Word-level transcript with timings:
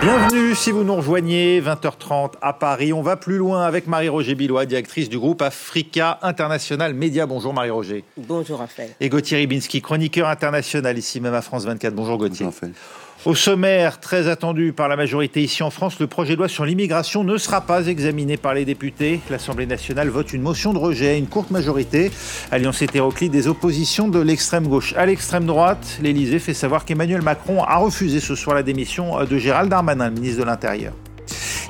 Bienvenue 0.00 0.54
si 0.54 0.70
vous 0.70 0.84
nous 0.84 0.94
rejoignez, 0.94 1.60
20h30 1.60 2.34
à 2.40 2.52
Paris. 2.52 2.92
On 2.92 3.02
va 3.02 3.16
plus 3.16 3.36
loin 3.36 3.64
avec 3.64 3.88
Marie-Roger 3.88 4.36
Billois, 4.36 4.64
directrice 4.64 5.08
du 5.08 5.18
groupe 5.18 5.42
Africa 5.42 6.20
International 6.22 6.94
Média. 6.94 7.26
Bonjour 7.26 7.52
Marie-Roger. 7.52 8.04
Bonjour 8.16 8.60
Raphaël. 8.60 8.90
Et 9.00 9.08
Gauthier 9.08 9.38
Ribinski, 9.38 9.82
chroniqueur 9.82 10.28
international 10.28 10.96
ici 10.96 11.20
même 11.20 11.34
à 11.34 11.42
France 11.42 11.64
24. 11.64 11.94
Bonjour 11.94 12.16
Gauthier. 12.16 12.46
Bonjour 12.46 12.54
Raphaël. 12.54 12.74
Au 13.24 13.34
sommaire, 13.34 13.98
très 13.98 14.28
attendu 14.28 14.72
par 14.72 14.88
la 14.88 14.94
majorité 14.94 15.42
ici 15.42 15.64
en 15.64 15.70
France, 15.70 15.98
le 15.98 16.06
projet 16.06 16.34
de 16.34 16.38
loi 16.38 16.48
sur 16.48 16.64
l'immigration 16.64 17.24
ne 17.24 17.36
sera 17.36 17.60
pas 17.60 17.88
examiné 17.88 18.36
par 18.36 18.54
les 18.54 18.64
députés. 18.64 19.20
L'Assemblée 19.28 19.66
nationale 19.66 20.08
vote 20.08 20.32
une 20.32 20.40
motion 20.40 20.72
de 20.72 20.78
rejet 20.78 21.08
à 21.08 21.14
une 21.14 21.26
courte 21.26 21.50
majorité. 21.50 22.12
Alliance 22.52 22.80
hétéroclite 22.80 23.32
des 23.32 23.48
oppositions 23.48 24.06
de 24.06 24.20
l'extrême 24.20 24.68
gauche 24.68 24.94
à 24.96 25.04
l'extrême 25.04 25.46
droite. 25.46 25.98
L'Élysée 26.00 26.38
fait 26.38 26.54
savoir 26.54 26.84
qu'Emmanuel 26.84 27.20
Macron 27.22 27.64
a 27.64 27.78
refusé 27.78 28.20
ce 28.20 28.36
soir 28.36 28.54
la 28.54 28.62
démission 28.62 29.24
de 29.24 29.36
Gérald 29.36 29.68
Darmanin, 29.68 30.10
ministre 30.10 30.38
de 30.40 30.46
l'Intérieur. 30.46 30.92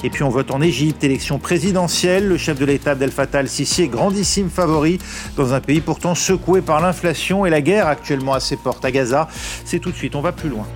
Et 0.05 0.11
puis 0.11 0.23
on 0.25 0.29
vote 0.29 0.51
en 0.51 0.61
Égypte, 0.61 1.03
élection 1.03 1.39
présidentielle. 1.39 2.29
Le 2.29 2.37
chef 2.37 2.59
de 2.59 2.67
l'État 2.67 2.91
Abdel 2.91 3.11
Fattah 3.11 3.39
al-Sisi 3.39 3.85
est 3.85 3.89
grandissime 3.89 4.51
favori 4.51 4.99
dans 5.37 5.55
un 5.55 5.61
pays 5.61 5.81
pourtant 5.81 6.15
secoué 6.15 6.61
par 6.61 6.83
l'inflation 6.83 7.47
et 7.47 7.51
la 7.51 7.63
guerre 7.63 7.87
actuellement 7.87 8.35
à 8.35 8.41
ses 8.41 8.57
portes 8.57 8.85
à 8.85 8.91
Gaza. 8.91 9.29
C'est 9.65 9.79
tout 9.79 9.91
de 9.91 9.97
suite, 9.97 10.15
on 10.15 10.21
va 10.21 10.33
plus 10.33 10.51
loin. 10.51 10.67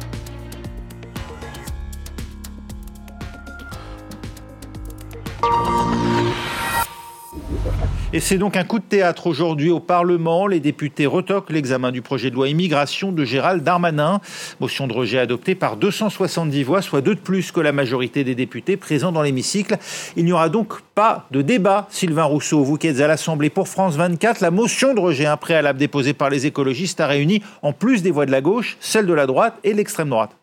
Et 8.15 8.21
c'est 8.21 8.37
donc 8.37 8.59
un 8.59 8.65
coup 8.65 8.79
de 8.79 8.85
théâtre 8.85 9.27
aujourd'hui 9.27 9.71
au 9.71 9.81
Parlement. 9.81 10.47
Les 10.47 10.61
députés 10.61 11.07
retoquent 11.07 11.49
l'examen 11.49 11.91
du 11.91 12.03
projet 12.03 12.29
de 12.29 12.35
loi 12.35 12.47
immigration 12.47 13.11
de 13.11 13.25
Gérald 13.25 13.65
Darmanin. 13.65 14.21
Motion 14.61 14.87
de 14.87 14.93
rejet 14.93 15.19
adoptée 15.19 15.55
par 15.55 15.79
270 15.79 16.63
voix, 16.63 16.83
soit 16.83 17.01
deux 17.01 17.15
de 17.15 17.21
plus 17.21 17.53
que 17.53 17.61
la 17.61 17.73
majorité 17.73 18.23
des 18.23 18.35
députés 18.35 18.77
présents 18.77 19.13
dans 19.13 19.23
l'hémicycle. 19.23 19.79
Il 20.15 20.27
n'y 20.27 20.33
aura 20.33 20.51
donc 20.51 20.83
pas 20.95 21.27
de 21.31 21.41
débat. 21.41 21.87
Sylvain 21.89 22.25
Rousseau, 22.25 22.63
vous 22.63 22.77
qui 22.77 22.89
êtes 22.89 23.01
à 23.01 23.07
l'Assemblée 23.07 23.49
pour 23.49 23.67
France 23.67 23.97
24, 23.97 24.43
la 24.43 24.51
motion 24.51 24.93
de 24.93 25.01
rejet 25.01 25.25
impréalable 25.25 25.79
déposée 25.79 26.13
par 26.13 26.29
les 26.29 26.45
écologistes 26.45 27.01
a 27.01 27.07
réuni, 27.07 27.43
en 27.63 27.73
plus 27.73 28.03
des 28.03 28.11
voix 28.11 28.27
de 28.27 28.31
la 28.31 28.43
gauche, 28.43 28.77
celle 28.81 29.07
de 29.07 29.15
la 29.15 29.25
droite 29.25 29.55
et 29.65 29.73
l'extrême 29.73 30.11
droite. 30.11 30.37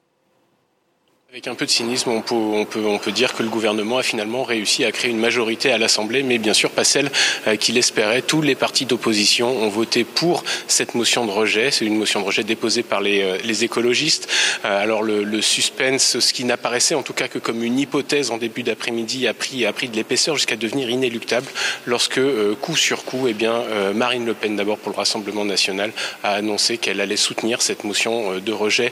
Avec 1.32 1.46
un 1.46 1.54
peu 1.54 1.68
de 1.68 1.70
cynisme, 1.70 2.10
on 2.10 2.22
peut, 2.22 2.34
on, 2.34 2.66
peut, 2.66 2.84
on 2.84 2.98
peut 2.98 3.12
dire 3.12 3.36
que 3.36 3.44
le 3.44 3.50
gouvernement 3.50 4.00
a 4.00 4.04
finalement 4.04 4.42
réussi 4.42 4.84
à 4.84 4.92
créer 4.92 5.12
une 5.12 5.20
majorité 5.20 5.72
à 5.72 5.78
l'Assemblée, 5.78 6.24
mais 6.24 6.40
bien 6.40 6.56
sûr 6.56 6.72
pas 6.72 6.84
celle 6.84 7.12
euh, 7.46 7.56
qu'il 7.56 7.78
espérait. 7.78 8.24
Tous 8.24 8.42
les 8.42 8.56
partis 8.56 8.88
d'opposition 8.88 9.48
ont 9.48 9.70
voté 9.70 10.06
pour 10.06 10.44
cette 10.66 10.96
motion 10.96 11.28
de 11.28 11.32
rejet. 11.32 11.70
C'est 11.70 11.86
une 11.86 11.98
motion 11.98 12.22
de 12.22 12.26
rejet 12.26 12.44
déposée 12.44 12.82
par 12.82 13.02
les, 13.02 13.22
euh, 13.22 13.38
les 13.44 13.64
écologistes. 13.64 14.28
Euh, 14.66 14.82
alors 14.82 15.04
le, 15.04 15.24
le, 15.24 15.40
suspense, 15.44 16.18
ce 16.18 16.34
qui 16.34 16.46
n'apparaissait 16.46 16.96
en 16.96 17.04
tout 17.04 17.14
cas 17.14 17.28
que 17.28 17.38
comme 17.38 17.64
une 17.64 17.78
hypothèse 17.78 18.32
en 18.32 18.38
début 18.38 18.64
d'après-midi, 18.64 19.28
a 19.28 19.36
pris, 19.36 19.68
a 19.68 19.72
pris 19.72 19.88
de 19.88 19.96
l'épaisseur 19.96 20.36
jusqu'à 20.36 20.56
devenir 20.56 20.90
inéluctable 20.90 21.46
lorsque, 21.86 22.20
coup 22.60 22.76
sur 22.76 23.06
coup, 23.06 23.28
eh 23.28 23.34
bien, 23.34 23.62
Marine 23.94 24.26
Le 24.26 24.34
Pen, 24.34 24.56
d'abord 24.56 24.80
pour 24.80 24.92
le 24.92 24.98
Rassemblement 24.98 25.46
national, 25.46 25.92
a 26.24 26.32
annoncé 26.32 26.80
qu'elle 26.80 27.02
allait 27.02 27.18
soutenir 27.18 27.62
cette 27.62 27.84
motion 27.84 28.40
de 28.40 28.52
rejet. 28.52 28.92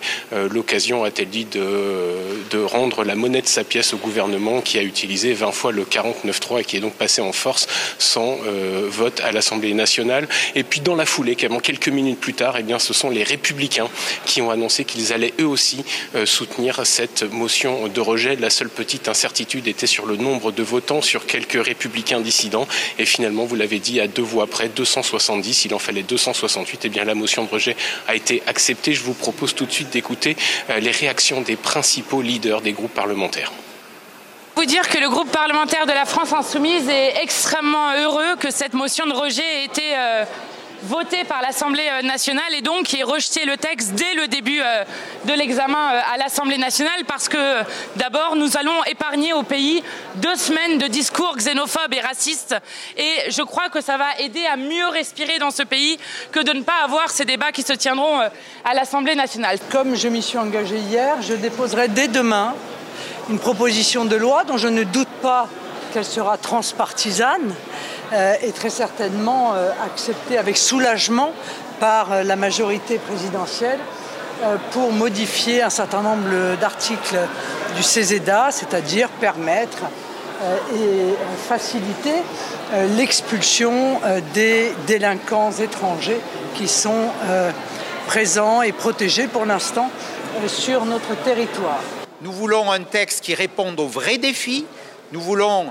L'occasion, 0.52 1.04
a-t-elle 1.04 1.30
dit, 1.30 1.46
de 1.46 2.27
de 2.52 2.60
rendre 2.60 3.04
la 3.04 3.16
monnaie 3.16 3.42
de 3.42 3.48
sa 3.48 3.64
pièce 3.64 3.94
au 3.94 3.98
gouvernement 3.98 4.62
qui 4.62 4.78
a 4.78 4.84
utilisé 4.84 5.34
20 5.34 5.52
fois 5.52 5.72
le 5.72 5.84
49.3 5.84 6.62
et 6.62 6.64
qui 6.64 6.78
est 6.78 6.80
donc 6.80 6.94
passé 6.94 7.22
en 7.22 7.32
force 7.32 7.68
sans 7.98 8.38
euh, 8.46 8.88
vote 8.90 9.22
à 9.22 9.32
l'Assemblée 9.32 9.74
nationale. 9.74 10.28
Et 10.56 10.64
puis 10.64 10.82
dans 10.82 10.96
la 10.96 11.06
foulée, 11.06 11.36
quelques 11.36 11.90
minutes 11.90 12.20
plus 12.20 12.34
tard, 12.34 12.56
eh 12.58 12.64
bien, 12.64 12.80
ce 12.80 12.94
sont 12.94 13.10
les 13.10 13.24
républicains 13.24 13.90
qui 14.26 14.42
ont 14.42 14.52
annoncé 14.52 14.86
qu'ils 14.86 15.14
allaient 15.14 15.34
eux 15.40 15.48
aussi 15.48 15.84
euh, 16.16 16.26
soutenir 16.26 16.86
cette 16.86 17.24
motion 17.24 17.88
de 17.88 18.02
rejet. 18.02 18.36
La 18.36 18.50
seule 18.50 18.70
petite 18.70 19.08
incertitude 19.08 19.68
était 19.68 19.88
sur 19.88 20.06
le 20.06 20.18
nombre 20.18 20.52
de 20.52 20.64
votants, 20.64 21.02
sur 21.02 21.26
quelques 21.26 21.64
républicains 21.64 22.22
dissidents. 22.22 22.68
Et 23.00 23.06
finalement, 23.06 23.46
vous 23.46 23.56
l'avez 23.56 23.80
dit, 23.80 24.00
à 24.00 24.08
deux 24.08 24.22
voix 24.22 24.48
près, 24.48 24.70
270, 24.70 25.66
il 25.66 25.74
en 25.74 25.80
fallait 25.80 26.04
268, 26.04 26.82
eh 26.84 26.90
bien 26.90 27.04
la 27.04 27.16
motion 27.16 27.44
de 27.44 27.50
rejet 27.50 27.76
a 28.08 28.16
été 28.16 28.42
acceptée. 28.48 28.94
Je 28.94 29.02
vous 29.02 29.14
propose 29.14 29.56
tout 29.56 29.66
de 29.66 29.72
suite 29.72 29.90
d'écouter 29.90 30.36
euh, 30.70 30.80
les 30.80 30.92
réactions 30.92 31.42
des 31.42 31.56
principaux 31.56 32.17
leaders 32.22 32.62
des 32.62 32.74
groupes 32.74 32.94
parlementaires. 32.94 33.52
Vous 34.56 34.66
dire 34.66 34.90
que 34.90 34.98
le 34.98 35.10
groupe 35.10 35.32
parlementaire 35.32 35.86
de 35.86 35.92
la 35.92 36.06
France 36.06 36.34
Insoumise 36.34 36.90
est 36.90 37.22
extrêmement 37.22 37.94
heureux 37.94 38.36
que 38.40 38.50
cette 38.50 38.74
motion 38.74 39.06
de 39.06 39.14
rejet 39.14 39.44
ait 39.44 39.66
été 39.66 39.96
euh, 39.96 40.26
votée 40.84 41.24
par 41.24 41.42
l'Assemblée 41.42 41.88
euh, 41.92 42.02
nationale 42.02 42.54
et 42.54 42.62
donc 42.62 42.94
ait 42.94 43.04
rejeté 43.04 43.46
le 43.46 43.58
texte 43.58 43.94
dès 43.94 44.14
le 44.16 44.28
début 44.28 44.60
euh, 44.62 44.84
de 45.26 45.34
l'examen 45.34 46.02
à 46.14 46.18
l'Assemblée 46.18 46.58
nationale 46.58 47.04
parce 47.08 47.30
que 47.30 47.38
d'abord 47.96 48.36
nous 48.36 48.58
allons 48.58 48.84
épargner 48.86 49.34
au 49.34 49.44
pays 49.44 49.84
deux 50.16 50.36
semaines 50.36 50.78
de 50.78 50.88
discours 50.88 51.36
xénophobes 51.38 51.94
et 51.94 52.02
racistes 52.02 52.56
et 52.98 53.30
je 53.30 53.42
crois 53.42 53.70
que 53.70 53.82
ça 53.82 53.98
va 53.98 54.18
aider 54.20 54.46
à 54.46 54.58
mieux 54.58 54.88
respirer 54.88 55.40
dans 55.40 55.52
ce 55.52 55.64
pays 55.64 55.98
que 56.32 56.40
de 56.40 56.54
ne 56.54 56.62
pas 56.62 56.84
avoir 56.84 57.10
ces 57.10 57.26
débats 57.26 57.52
qui 57.52 57.64
se 57.64 57.74
tiendront 57.74 58.20
à 58.20 58.74
l'Assemblée 58.74 59.16
nationale. 59.16 59.58
Comme 59.72 59.96
je 59.96 60.08
m'y 60.08 60.22
suis 60.22 60.38
engagé 60.38 60.78
hier, 60.78 61.22
je 61.22 61.34
déposerai 61.34 61.88
dès 61.88 62.08
demain 62.08 62.54
une 63.30 63.40
proposition 63.40 64.06
de 64.06 64.16
loi 64.16 64.44
dont 64.44 64.58
je 64.58 64.68
ne 64.68 64.84
doute 64.84 65.10
pas 65.22 65.48
qu'elle 65.94 66.06
sera 66.06 66.38
transpartisane 66.38 67.54
euh, 68.14 68.36
et 68.42 68.52
très 68.52 68.70
certainement 68.70 69.54
euh, 69.54 69.70
acceptée 69.86 70.38
avec 70.38 70.56
soulagement 70.56 71.34
par 71.80 72.14
euh, 72.14 72.24
la 72.24 72.38
majorité 72.38 73.00
présidentielle 73.00 73.80
pour 74.70 74.92
modifier 74.92 75.64
un 75.64 75.72
certain 75.72 76.04
nombre 76.04 76.56
d'articles 76.62 77.18
du 77.76 77.82
CESEDA, 77.82 78.50
c'est-à-dire 78.52 79.10
permettre 79.10 79.80
et 80.76 81.16
faciliter 81.50 82.14
l'expulsion 82.96 84.00
des 84.36 84.72
délinquants 84.86 85.52
étrangers 85.54 86.20
qui 86.54 86.68
sont 86.68 87.10
présents 88.06 88.62
et 88.62 88.74
protégés 88.74 89.26
pour 89.26 89.48
l'instant 89.48 89.90
sur 90.46 90.86
notre 90.86 91.16
territoire. 91.24 91.80
Nous 92.22 92.32
voulons 92.32 92.72
un 92.72 92.84
texte 92.84 93.24
qui 93.24 93.34
réponde 93.34 93.80
aux 93.80 93.88
vrais 93.88 94.20
défis. 94.20 94.68
Nous 95.14 95.22
voulons 95.22 95.66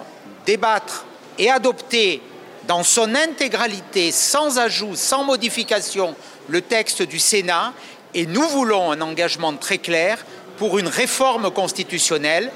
débattre 0.45 1.05
et 1.39 1.51
adopter 1.51 2.21
dans 2.67 2.83
son 2.83 3.15
intégralité, 3.15 4.11
sans 4.11 4.59
ajout, 4.59 4.97
sans 4.97 5.25
modification, 5.25 6.15
le 6.49 6.61
texte 6.61 7.03
du 7.03 7.19
Sénat. 7.19 7.73
Et 8.15 8.27
nous 8.27 8.47
voulons 8.49 8.91
un 8.91 9.01
engagement 9.01 9.55
très 9.55 9.79
clair 9.79 10.25
pour 10.59 10.79
une 10.79 10.89
réforme 10.89 11.51
constitutionnelle 11.51 12.51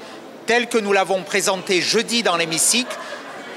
telle 0.45 0.67
que 0.67 0.77
nous 0.77 0.91
l'avons 0.91 1.21
présentée 1.21 1.81
jeudi 1.81 2.23
dans 2.23 2.35
l'hémicycle 2.35 2.97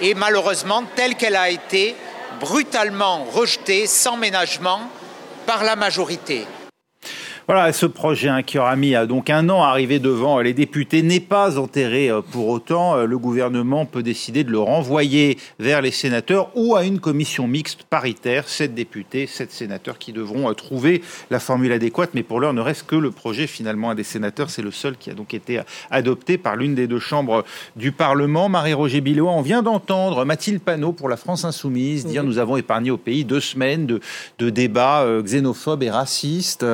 et 0.00 0.14
malheureusement 0.14 0.84
telle 0.96 1.14
qu'elle 1.16 1.36
a 1.36 1.50
été 1.50 1.96
brutalement 2.40 3.24
rejetée 3.24 3.86
sans 3.86 4.16
ménagement 4.16 4.80
par 5.46 5.64
la 5.64 5.76
majorité. 5.76 6.46
Voilà, 7.46 7.74
ce 7.74 7.84
projet 7.84 8.30
hein, 8.30 8.42
qui 8.42 8.58
aura 8.58 8.74
mis 8.74 8.94
donc 9.06 9.28
un 9.28 9.50
an 9.50 9.62
à 9.62 9.66
arriver 9.66 9.98
devant 9.98 10.40
les 10.40 10.54
députés 10.54 11.02
n'est 11.02 11.20
pas 11.20 11.58
enterré 11.58 12.08
euh, 12.08 12.22
pour 12.22 12.48
autant. 12.48 12.96
Euh, 12.96 13.04
le 13.04 13.18
gouvernement 13.18 13.84
peut 13.84 14.02
décider 14.02 14.44
de 14.44 14.50
le 14.50 14.60
renvoyer 14.60 15.36
vers 15.58 15.82
les 15.82 15.90
sénateurs 15.90 16.50
ou 16.54 16.74
à 16.74 16.84
une 16.84 17.00
commission 17.00 17.46
mixte 17.46 17.82
paritaire. 17.82 18.48
Sept 18.48 18.74
députés, 18.74 19.26
sept 19.26 19.52
sénateurs 19.52 19.98
qui 19.98 20.14
devront 20.14 20.48
euh, 20.48 20.54
trouver 20.54 21.02
la 21.30 21.38
formule 21.38 21.72
adéquate. 21.72 22.12
Mais 22.14 22.22
pour 22.22 22.40
l'heure, 22.40 22.54
ne 22.54 22.62
reste 22.62 22.86
que 22.86 22.96
le 22.96 23.10
projet 23.10 23.46
finalement 23.46 23.90
à 23.90 23.94
des 23.94 24.04
sénateurs. 24.04 24.48
C'est 24.48 24.62
le 24.62 24.70
seul 24.70 24.96
qui 24.96 25.10
a 25.10 25.14
donc 25.14 25.34
été 25.34 25.60
adopté 25.90 26.38
par 26.38 26.56
l'une 26.56 26.74
des 26.74 26.86
deux 26.86 26.98
chambres 26.98 27.44
du 27.76 27.92
Parlement. 27.92 28.48
Marie-Roger 28.48 29.02
Billois, 29.02 29.32
on 29.32 29.42
vient 29.42 29.62
d'entendre 29.62 30.24
Mathilde 30.24 30.62
Panot 30.62 30.92
pour 30.92 31.10
la 31.10 31.18
France 31.18 31.44
Insoumise 31.44 32.06
dire 32.06 32.24
nous 32.24 32.38
avons 32.38 32.56
épargné 32.56 32.90
au 32.90 32.96
pays 32.96 33.26
deux 33.26 33.40
semaines 33.40 33.84
de, 33.84 34.00
de 34.38 34.48
débats 34.48 35.06
xénophobes 35.22 35.82
et 35.82 35.90
racistes. 35.90 36.64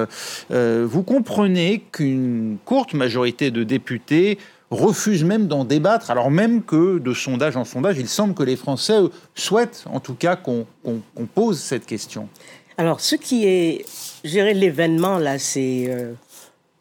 Euh, 0.59 0.59
vous 0.84 1.02
comprenez 1.02 1.84
qu'une 1.92 2.58
courte 2.64 2.94
majorité 2.94 3.50
de 3.50 3.64
députés 3.64 4.38
refuse 4.70 5.24
même 5.24 5.48
d'en 5.48 5.64
débattre, 5.64 6.10
alors 6.10 6.30
même 6.30 6.62
que 6.62 6.98
de 6.98 7.12
sondage 7.12 7.56
en 7.56 7.64
sondage, 7.64 7.98
il 7.98 8.08
semble 8.08 8.34
que 8.34 8.42
les 8.42 8.56
Français 8.56 8.98
souhaitent 9.34 9.84
en 9.92 10.00
tout 10.00 10.14
cas 10.14 10.36
qu'on 10.36 10.66
pose 11.34 11.58
cette 11.58 11.86
question. 11.86 12.28
Alors, 12.78 13.00
ce 13.00 13.16
qui 13.16 13.46
est, 13.46 13.84
gérer 14.24 14.54
l'événement 14.54 15.18
là, 15.18 15.38
c'est 15.38 15.86
euh, 15.88 16.12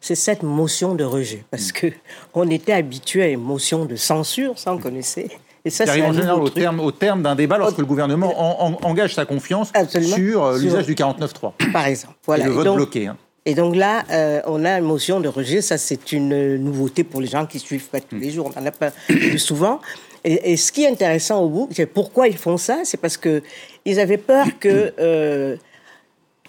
c'est 0.00 0.14
cette 0.14 0.42
motion 0.42 0.94
de 0.94 1.04
rejet, 1.04 1.44
parce 1.50 1.68
mm. 1.68 1.72
que 1.72 1.86
on 2.32 2.48
était 2.48 2.72
habitué 2.72 3.22
à 3.22 3.28
une 3.28 3.42
motion 3.42 3.84
de 3.84 3.96
censure, 3.96 4.58
ça 4.58 4.72
on 4.72 4.78
connaissait. 4.78 5.28
Et 5.62 5.68
ça, 5.68 5.84
c'est 5.84 6.00
en 6.00 6.14
général 6.14 6.40
au 6.40 6.48
terme, 6.48 6.80
au 6.80 6.90
terme 6.90 7.22
d'un 7.22 7.34
débat 7.34 7.58
lorsque 7.58 7.76
le 7.76 7.84
gouvernement 7.84 8.32
engage 8.82 9.14
sa 9.14 9.26
confiance 9.26 9.70
sur 9.90 10.42
euh, 10.42 10.58
l'usage 10.58 10.86
du 10.86 10.94
49.3. 10.94 11.70
Par 11.70 11.84
exemple. 11.84 12.14
Voilà. 12.24 12.44
Et 12.44 12.46
le 12.46 12.52
vote 12.54 12.74
bloqué. 12.76 13.08
Hein. 13.08 13.18
Et 13.46 13.54
donc 13.54 13.74
là, 13.74 14.04
euh, 14.10 14.40
on 14.46 14.64
a 14.64 14.78
une 14.78 14.84
motion 14.84 15.20
de 15.20 15.28
rejet. 15.28 15.62
Ça, 15.62 15.78
c'est 15.78 16.12
une 16.12 16.56
nouveauté 16.56 17.04
pour 17.04 17.20
les 17.20 17.26
gens 17.26 17.46
qui 17.46 17.58
suivent 17.58 17.88
pas 17.88 18.00
tous 18.00 18.16
les 18.16 18.30
jours. 18.30 18.50
On 18.54 18.60
n'en 18.60 18.66
a 18.66 18.70
pas 18.70 18.90
plus 19.06 19.38
souvent. 19.38 19.80
Et, 20.24 20.52
et, 20.52 20.56
ce 20.58 20.70
qui 20.70 20.84
est 20.84 20.88
intéressant 20.88 21.42
au 21.42 21.48
bout, 21.48 21.68
c'est 21.72 21.86
pourquoi 21.86 22.28
ils 22.28 22.36
font 22.36 22.58
ça? 22.58 22.80
C'est 22.84 22.98
parce 22.98 23.16
que 23.16 23.42
ils 23.86 23.98
avaient 23.98 24.18
peur 24.18 24.46
que, 24.60 24.92
euh, 24.98 25.56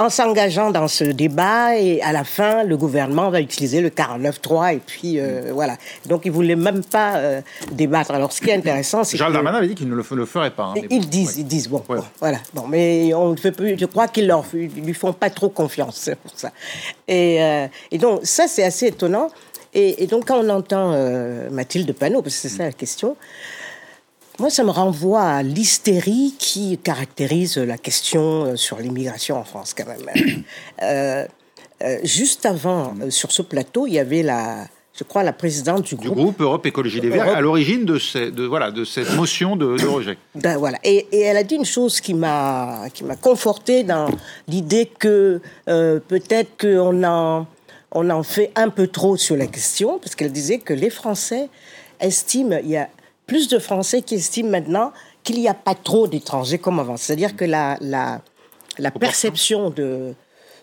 en 0.02 0.10
s'engageant 0.10 0.72
dans 0.72 0.88
ce 0.88 1.04
débat 1.04 1.78
et 1.78 2.02
à 2.02 2.12
la 2.12 2.24
fin, 2.24 2.64
le 2.64 2.76
gouvernement 2.78 3.30
va 3.30 3.40
utiliser 3.42 3.82
le 3.82 3.90
49-3 3.90 4.76
et 4.76 4.80
puis 4.80 5.20
euh, 5.20 5.52
voilà. 5.54 5.78
Donc 6.08 6.24
ils 6.26 6.32
voulaient 6.32 6.56
même 6.56 6.84
pas 6.84 7.18
euh, 7.18 7.42
débattre. 7.72 8.12
Alors 8.12 8.32
ce 8.32 8.42
qui 8.42 8.50
est 8.50 8.56
intéressant, 8.56 9.04
c'est 9.04 9.18
que 9.18 9.32
Darmanin 9.32 9.60
avait 9.60 9.68
dit 9.68 9.76
qu'il 9.76 9.90
ne 9.90 9.96
le, 9.96 10.04
le 10.12 10.26
ferait 10.26 10.52
pas. 10.52 10.64
hein, 10.66 10.74
ils 10.90 11.02
bon, 11.02 11.08
disent, 11.08 11.28
ouais. 11.30 11.42
ils 11.42 11.46
disent 11.46 11.70
bon, 11.70 11.84
Ouais. 11.88 11.98
bon, 11.98 12.06
voilà. 12.20 12.38
Bon, 12.54 12.68
mais 12.68 13.14
on 13.14 13.30
ne 13.32 13.36
fait 13.38 13.52
plus. 13.52 13.78
Je 13.78 13.86
crois 13.86 14.08
qu'ils 14.08 14.28
leur 14.28 14.44
lui 14.54 14.94
font 14.94 15.14
pas 15.14 15.30
trop 15.30 15.50
confiance 15.50 16.10
pour 16.24 16.32
ça. 16.36 16.52
Et, 17.08 17.42
euh, 17.42 17.68
et 17.92 17.98
donc 17.98 18.22
ça 18.24 18.48
c'est 18.48 18.64
assez 18.64 18.88
étonnant. 18.88 19.30
Et, 19.74 20.04
et 20.04 20.08
donc 20.08 20.26
quand 20.28 20.44
on 20.44 20.50
entend 20.50 20.92
Mathilde 21.52 21.94
Panot, 21.94 22.22
parce 22.22 22.36
que 22.36 22.42
c'est 22.42 22.50
ça 22.58 22.64
la 22.64 22.72
question. 22.74 23.16
Moi, 24.40 24.50
ça 24.50 24.64
me 24.64 24.72
renvoie 24.72 25.22
à 25.24 25.44
l'hystérie 25.44 26.34
qui 26.40 26.78
caractérise 26.78 27.58
la 27.58 27.78
question 27.78 28.46
euh, 28.46 28.56
sur 28.56 28.80
l'immigration 28.80 29.38
en 29.38 29.44
France, 29.44 29.74
quand 29.78 29.86
même. 29.88 30.44
Euh, 30.84 31.26
euh, 31.84 31.98
juste 32.04 32.46
avant, 32.48 32.94
euh, 33.02 33.10
sur 33.12 33.32
ce 33.32 33.42
plateau, 33.44 33.86
il 33.86 33.94
y 33.94 34.00
avait 34.00 34.24
la, 34.24 34.66
je 34.98 35.04
crois, 35.04 35.22
la 35.22 35.34
présidente 35.34 35.84
du 35.84 35.96
Du 35.96 36.10
groupe. 36.10 36.42
Europe 36.42 36.66
Écologie 36.66 37.00
Les 37.02 37.10
Verts, 37.10 37.26
Europe. 37.26 37.38
à 37.38 37.42
l'origine 37.42 37.86
de, 37.86 38.00
ces- 38.00 38.32
de, 38.32 38.46
voilà, 38.46 38.72
de 38.72 38.84
cette 38.84 39.14
motion 39.16 39.56
de, 39.56 39.78
de 39.78 39.86
rejet. 39.86 40.18
Ben 40.34 40.58
voilà. 40.58 40.80
Et, 40.84 41.08
et 41.12 41.20
elle 41.22 41.38
a 41.38 41.44
dit 41.44 41.56
une 41.56 41.66
chose 41.66 42.02
qui 42.02 42.16
m'a 42.16 42.86
qui 42.94 43.04
m'a 43.04 43.16
confortée 43.16 43.84
dans 43.84 44.08
l'idée 44.48 44.88
que 44.98 45.40
peut-être 45.66 46.60
qu'on 46.60 47.04
en 47.04 47.46
on 47.92 48.10
en 48.10 48.24
fait 48.24 48.52
un 48.56 48.70
peu 48.70 48.88
trop 48.88 49.18
sur 49.18 49.36
la 49.36 49.46
question, 49.48 50.00
parce 50.00 50.16
qu'elle 50.16 50.32
disait 50.32 50.60
que 50.60 50.74
les 50.74 50.90
Français 50.90 51.50
estiment, 52.00 52.58
il 52.64 52.70
y 52.72 52.78
a 52.78 52.90
plus 53.28 53.48
de 53.48 53.60
Français 53.60 54.02
qui 54.02 54.16
estiment 54.16 54.50
maintenant 54.50 54.92
qu'il 55.24 55.40
n'y 55.40 55.48
a 55.48 55.54
pas 55.54 55.76
trop 55.76 56.08
d'étrangers 56.08 56.58
comme 56.58 56.80
avant. 56.80 56.98
C'est-à-dire 56.98 57.36
que 57.36 57.46
la, 57.46 57.78
la, 57.80 58.22
la 58.78 58.92
perception 58.92 59.70
de, 59.70 60.14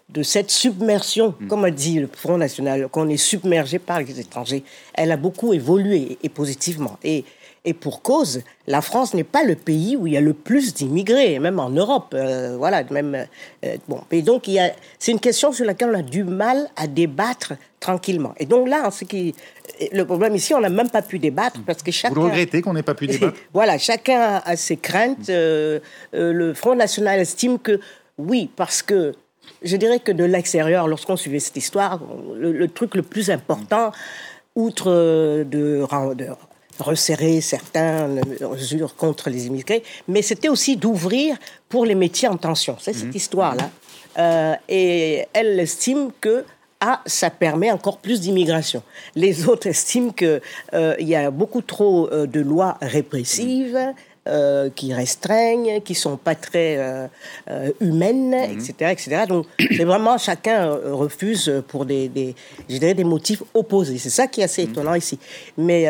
de 0.09 0.23
cette 0.23 0.51
submersion, 0.51 1.35
comme 1.49 1.65
a 1.65 1.71
dit 1.71 2.01
le 2.01 2.09
Front 2.13 2.39
National, 2.39 2.89
qu'on 2.89 3.09
est 3.09 3.17
submergé 3.19 3.79
par 3.79 4.01
les 4.01 4.21
étrangers, 4.21 4.65
elle 4.95 5.13
a 5.13 5.17
beaucoup 5.17 5.53
évolué 5.53 6.19
et 6.23 6.29
positivement. 6.29 6.99
Et, 7.05 7.25
et 7.69 7.75
pour 7.75 8.01
cause, 8.01 8.41
la 8.67 8.81
France 8.81 9.13
n'est 9.13 9.25
pas 9.37 9.43
le 9.45 9.55
pays 9.55 9.95
où 9.95 10.07
il 10.07 10.15
y 10.15 10.17
a 10.17 10.23
le 10.23 10.33
plus 10.33 10.73
d'immigrés, 10.73 11.39
même 11.39 11.61
en 11.61 11.69
Europe. 11.69 12.15
euh, 12.15 12.57
voilà, 12.57 12.83
même 12.91 13.27
euh, 13.65 13.77
bon. 13.89 14.01
Et 14.11 14.23
donc 14.23 14.49
c'est 14.99 15.13
une 15.13 15.21
question 15.21 15.53
sur 15.53 15.67
laquelle 15.67 15.91
on 15.95 15.99
a 15.99 16.03
du 16.03 16.25
mal 16.25 16.69
à 16.77 16.87
débattre 16.87 17.53
tranquillement. 17.79 18.33
Et 18.39 18.47
donc 18.47 18.69
là, 18.69 18.91
ce 18.91 19.05
qui, 19.05 19.35
le 19.93 20.05
problème 20.05 20.35
ici, 20.35 20.55
on 20.55 20.61
n'a 20.61 20.71
même 20.71 20.89
pas 20.89 21.03
pu 21.03 21.19
débattre 21.19 21.61
parce 21.67 21.83
que 21.83 21.91
chacun. 21.91 22.15
Vous 22.15 22.23
regrettez 22.23 22.63
qu'on 22.63 22.73
n'ait 22.73 22.83
pas 22.83 22.95
pu 22.95 23.07
débattre 23.13 23.37
Voilà, 23.53 23.77
chacun 23.77 24.41
a 24.45 24.57
ses 24.57 24.79
craintes. 24.79 25.29
Euh, 25.29 25.79
euh, 26.15 26.33
le 26.33 26.55
Front 26.55 26.75
National 26.75 27.21
estime 27.21 27.59
que 27.59 27.81
oui, 28.17 28.51
parce 28.57 28.81
que 28.83 29.15
je 29.63 29.77
dirais 29.77 30.01
que 30.01 30.13
de 30.13 30.25
l'extérieur, 30.25 30.89
lorsqu'on 30.89 31.17
suivait 31.17 31.39
cette 31.39 31.57
histoire, 31.57 32.01
le, 32.35 32.53
le 32.53 32.69
truc 32.69 32.95
le 32.95 33.03
plus 33.03 33.31
important, 33.31 33.93
outre 34.59 34.91
euh, 34.91 35.45
de, 35.45 35.85
de 36.15 36.27
resserrer 36.79 37.41
certaines 37.41 38.21
mesures 38.41 38.95
contre 38.97 39.31
les 39.31 39.47
immigrés, 39.47 39.83
mais 40.07 40.23
c'était 40.23 40.49
aussi 40.49 40.77
d'ouvrir 40.77 41.37
pour 41.69 41.85
les 41.85 41.95
métiers 41.95 42.29
en 42.29 42.37
tension. 42.37 42.77
C'est 42.81 42.93
cette 42.93 43.15
histoire-là. 43.15 43.71
Euh, 44.19 44.55
et 44.69 45.27
elle 45.33 45.59
estime 45.61 46.11
que 46.21 46.45
ah, 46.81 47.03
ça 47.07 47.31
permet 47.31 47.73
encore 47.73 47.99
plus 47.99 48.21
d'immigration. 48.21 48.83
Les 49.15 49.49
autres 49.49 49.67
estiment 49.67 50.11
qu'il 50.11 50.41
y 51.01 51.15
a 51.15 51.31
beaucoup 51.31 51.63
trop 51.63 52.09
euh, 52.13 52.27
de 52.27 52.41
lois 52.41 52.79
répressives 52.81 53.79
euh, 54.29 54.69
qui 54.75 54.93
restreignent, 54.93 55.81
qui 55.81 55.95
sont 55.95 56.17
pas 56.17 56.35
très 56.35 56.77
euh, 56.77 57.07
euh, 57.51 57.71
humaines, 57.81 58.35
etc., 58.35 58.93
etc. 58.93 59.23
Donc, 59.27 59.47
c'est 59.59 59.85
vraiment 59.85 60.19
chacun 60.19 60.69
euh, 60.69 60.95
refuse 60.95 61.63
pour 61.69 61.87
des, 61.87 62.09
des, 62.09 62.35
je 62.69 62.77
dirais 62.77 62.95
des 62.95 63.05
motifs 63.05 63.43
opposés. 63.55 63.97
C'est 63.97 64.11
ça 64.11 64.27
qui 64.27 64.43
est 64.43 64.45
assez 64.45 64.65
étonnant 64.65 64.95
ici. 64.95 65.19
Mais 65.57 65.87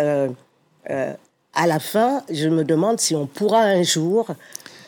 euh, 0.90 0.94
euh, 0.94 1.12
à 1.55 1.67
la 1.67 1.81
fin, 1.81 2.23
je 2.31 2.49
me 2.49 2.62
demande 2.62 3.00
si 3.00 3.17
on 3.17 3.26
pourra 3.26 3.62
un 3.62 3.82
jour 3.82 4.29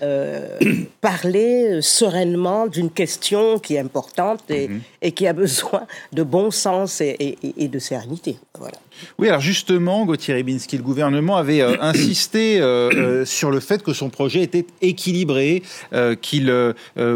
euh, 0.03 0.59
parler 1.01 1.81
sereinement 1.83 2.67
d'une 2.67 2.91
question 2.91 3.59
qui 3.59 3.75
est 3.75 3.81
importante 3.81 4.49
et, 4.51 4.71
et 5.03 5.13
qui 5.13 5.27
a 5.27 5.33
besoin 5.33 5.87
de 6.13 6.23
bon 6.23 6.51
sens 6.51 7.01
et, 7.01 7.37
de 7.59 7.79
sérénité. 7.79 8.37
Voilà. 8.59 8.77
Oui, 9.19 9.29
alors 9.29 9.41
justement, 9.41 10.05
Gauthier 10.05 10.35
Ribinski, 10.35 10.77
le 10.77 10.83
gouvernement 10.83 11.37
avait 11.37 11.63
euh, 11.63 11.77
insisté 11.81 12.61
euh, 12.61 12.91
euh, 12.93 13.25
sur 13.25 13.51
le 13.51 13.61
fait 13.61 13.83
que 13.83 13.95
son 13.95 14.11
projet 14.11 14.43
était 14.43 14.67
équilibré, 14.83 15.63
qu'il 16.21 16.53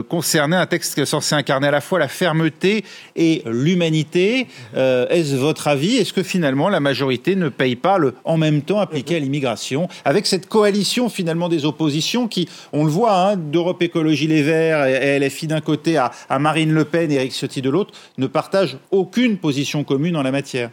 concernait 0.09 0.57
un 0.57 0.67
texte 0.67 1.05
censé 1.05 1.35
incarner 1.35 1.69
à 1.69 1.71
la 1.71 1.81
fois 1.81 1.99
la 1.99 2.09
fermeté 2.09 2.85
et 3.17 3.43
l'humanité. 3.47 4.47
Est-ce 4.75 5.37
votre 5.37 5.69
avis? 5.69 5.97
Est-ce 5.97 6.13
que 6.13 6.23
finalement 6.23 6.69
la 6.69 6.81
majorité 6.81 7.37
ne 7.37 7.49
paye 7.49 7.77
pas 7.77 7.99
le 7.99 8.15
en 8.25 8.37
même 8.37 8.63
temps 8.63 8.81
appliqué 8.81 9.17
à 9.17 9.19
l'immigration? 9.19 9.89
Avec 10.05 10.27
cette 10.27 10.47
coalition 10.47 11.09
finalement 11.09 11.49
des 11.49 11.65
oppositions 11.65 12.29
qui, 12.29 12.49
on 12.73 12.85
le 12.85 12.91
voit, 12.91 13.17
hein, 13.17 13.37
d'Europe 13.37 13.83
Écologie 13.83 14.27
Les 14.27 14.43
Verts 14.43 14.87
et, 14.87 15.19
LFI 15.19 15.47
d'un 15.47 15.61
côté 15.61 15.97
à, 15.97 16.11
à 16.29 16.39
Marine 16.39 16.73
Le 16.73 16.85
Pen 16.85 17.11
Éric 17.11 17.33
Ciotti 17.33 17.63
de 17.63 17.71
l'autre, 17.75 17.93
ne 18.17 18.27
partagent 18.27 18.79
aucune 18.91 19.37
position 19.37 19.85
commune 19.85 20.17
en 20.17 20.23
la 20.23 20.33
matière 20.33 20.71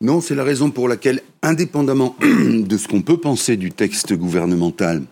Non, 0.00 0.20
c'est 0.20 0.34
la 0.34 0.44
raison 0.44 0.70
pour 0.70 0.88
laquelle, 0.88 1.20
indépendamment 1.42 2.16
de 2.22 2.76
ce 2.76 2.88
qu'on 2.88 3.02
peut 3.02 3.18
penser 3.18 3.56
du 3.56 3.70
texte 3.70 4.14
gouvernemental 4.14 5.02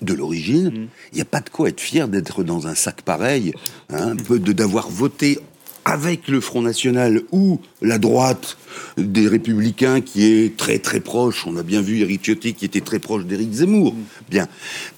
de 0.00 0.14
l'origine, 0.14 0.88
il 1.12 1.16
n'y 1.16 1.20
a 1.20 1.26
pas 1.26 1.40
de 1.40 1.50
quoi 1.50 1.68
être 1.68 1.80
fier 1.80 2.08
d'être 2.08 2.44
dans 2.44 2.66
un 2.66 2.74
sac 2.74 3.02
pareil, 3.02 3.52
hein, 3.90 4.14
peu 4.28 4.38
de 4.38 4.52
d'avoir 4.52 4.88
voté 4.88 5.38
avec 5.84 6.28
le 6.28 6.40
Front 6.40 6.62
National 6.62 7.22
ou 7.32 7.60
la 7.80 7.98
droite 7.98 8.56
des 8.96 9.26
Républicains 9.26 10.00
qui 10.00 10.24
est 10.24 10.56
très 10.56 10.78
très 10.78 11.00
proche. 11.00 11.46
On 11.46 11.56
a 11.56 11.62
bien 11.62 11.82
vu 11.82 12.00
Éric 12.00 12.22
Ciotti 12.22 12.54
qui 12.54 12.64
était 12.64 12.80
très 12.80 12.98
proche 12.98 13.24
d'Éric 13.24 13.52
Zemmour. 13.52 13.94
Bien. 14.30 14.48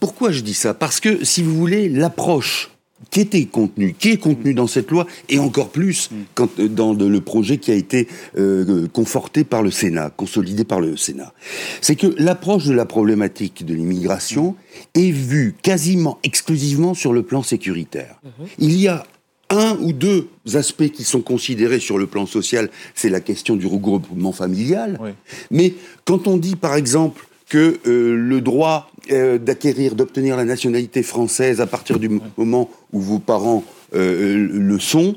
Pourquoi 0.01 0.31
je 0.31 0.43
dis 0.43 0.55
ça? 0.55 0.75
Parce 0.75 1.01
que, 1.01 1.25
si 1.25 1.43
vous 1.43 1.57
voulez, 1.57 1.89
l'approche 1.89 2.71
qui 3.11 3.21
était 3.21 3.45
contenue, 3.45 3.95
qui 3.99 4.11
est 4.11 4.17
contenue 4.17 4.55
dans 4.55 4.67
cette 4.67 4.91
loi, 4.91 5.07
et 5.29 5.39
encore 5.39 5.71
plus 5.71 6.11
quand, 6.35 6.59
euh, 6.59 6.69
dans 6.69 6.93
le 6.93 7.21
projet 7.21 7.59
qui 7.59 7.71
a 7.71 7.75
été 7.75 8.09
euh, 8.39 8.87
conforté 8.89 9.45
par 9.45 9.63
le 9.63 9.71
Sénat, 9.71 10.11
consolidé 10.11 10.65
par 10.65 10.81
le 10.81 10.97
Sénat, 10.97 11.33
c'est 11.81 11.97
que 11.97 12.15
l'approche 12.19 12.67
de 12.67 12.75
la 12.75 12.87
problématique 12.87 13.65
de 13.65 13.75
l'immigration 13.75 14.57
est 14.95 15.11
vue 15.11 15.55
quasiment 15.63 16.19
exclusivement 16.23 16.95
sur 16.95 17.13
le 17.13 17.23
plan 17.23 17.43
sécuritaire. 17.43 18.21
Il 18.59 18.79
y 18.81 18.89
a 18.89 19.05
un 19.51 19.77
ou 19.81 19.93
deux 19.93 20.29
aspects 20.55 20.89
qui 20.89 21.05
sont 21.05 21.21
considérés 21.21 21.81
sur 21.81 21.99
le 21.99 22.07
plan 22.07 22.27
social, 22.27 22.71
c'est 22.95 23.11
la 23.11 23.21
question 23.21 23.57
du 23.57 23.67
regroupement 23.67 24.33
familial. 24.33 24.99
Oui. 25.01 25.11
Mais 25.51 25.75
quand 26.05 26.27
on 26.27 26.37
dit, 26.37 26.57
par 26.57 26.75
exemple, 26.75 27.27
que 27.49 27.79
euh, 27.87 28.17
le 28.17 28.41
droit 28.41 28.91
euh, 29.11 29.39
d'acquérir, 29.39 29.95
d'obtenir 29.95 30.37
la 30.37 30.45
nationalité 30.45 31.03
française 31.03 31.61
à 31.61 31.67
partir 31.67 31.99
du 31.99 32.21
moment 32.37 32.71
où 32.93 33.01
vos 33.01 33.19
parents 33.19 33.65
euh, 33.95 34.49
le 34.51 34.79
sont, 34.79 35.15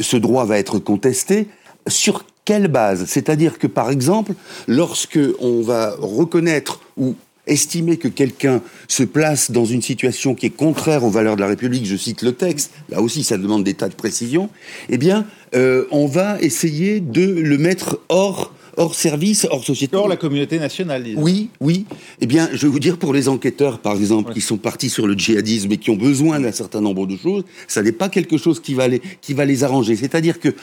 ce 0.00 0.16
droit 0.16 0.44
va 0.44 0.58
être 0.58 0.78
contesté, 0.78 1.46
sur 1.86 2.24
quelle 2.44 2.68
base? 2.68 3.04
C'est-à-dire 3.06 3.58
que, 3.58 3.66
par 3.66 3.90
exemple, 3.90 4.32
lorsque 4.66 5.20
on 5.40 5.62
va 5.62 5.94
reconnaître 5.98 6.80
ou 6.96 7.14
estimer 7.46 7.96
que 7.96 8.08
quelqu'un 8.08 8.60
se 8.88 9.04
place 9.04 9.50
dans 9.50 9.64
une 9.64 9.80
situation 9.80 10.34
qui 10.34 10.46
est 10.46 10.50
contraire 10.50 11.04
aux 11.04 11.10
valeurs 11.10 11.36
de 11.36 11.40
la 11.40 11.46
République, 11.46 11.86
je 11.86 11.96
cite 11.96 12.20
le 12.22 12.32
texte, 12.32 12.72
là 12.90 13.00
aussi 13.00 13.24
ça 13.24 13.38
demande 13.38 13.64
des 13.64 13.72
tas 13.72 13.88
de 13.88 13.94
précisions, 13.94 14.50
eh 14.90 14.98
bien, 14.98 15.24
on 15.54 16.06
va 16.06 16.38
essayer 16.42 17.00
de 17.00 17.22
le 17.22 17.56
mettre 17.56 18.00
hors, 18.10 18.52
hors 18.78 18.94
service, 18.94 19.46
hors 19.50 19.64
société. 19.64 19.96
Hors 19.96 20.08
la 20.08 20.16
communauté 20.16 20.58
nationale, 20.58 21.02
disons. 21.04 21.20
Oui, 21.20 21.50
oui. 21.60 21.84
Eh 22.20 22.26
bien, 22.26 22.48
je 22.52 22.66
vais 22.66 22.72
vous 22.72 22.78
dire, 22.78 22.96
pour 22.96 23.12
les 23.12 23.28
enquêteurs, 23.28 23.80
par 23.80 23.96
exemple, 23.96 24.32
qui 24.32 24.40
sont 24.40 24.56
partis 24.56 24.88
sur 24.88 25.06
le 25.06 25.14
djihadisme 25.14 25.70
et 25.72 25.76
qui 25.76 25.90
ont 25.90 25.96
besoin 25.96 26.40
d'un 26.40 26.52
certain 26.52 26.80
nombre 26.80 27.06
de 27.06 27.16
choses, 27.16 27.44
ça 27.66 27.82
n'est 27.82 27.92
pas 27.92 28.08
quelque 28.08 28.38
chose 28.38 28.60
qui 28.60 28.74
va 28.74 28.88
les, 28.88 29.02
qui 29.20 29.34
va 29.34 29.44
les 29.44 29.64
arranger. 29.64 29.96
C'est-à-dire 29.96 30.40
que, 30.40 30.54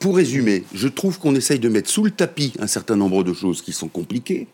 pour 0.00 0.16
résumer, 0.16 0.64
je 0.74 0.88
trouve 0.88 1.18
qu'on 1.18 1.34
essaye 1.34 1.58
de 1.58 1.68
mettre 1.68 1.90
sous 1.90 2.02
le 2.02 2.10
tapis 2.10 2.54
un 2.58 2.66
certain 2.66 2.96
nombre 2.96 3.22
de 3.22 3.34
choses 3.34 3.60
qui 3.60 3.72
sont 3.72 3.86
compliquées, 3.88 4.46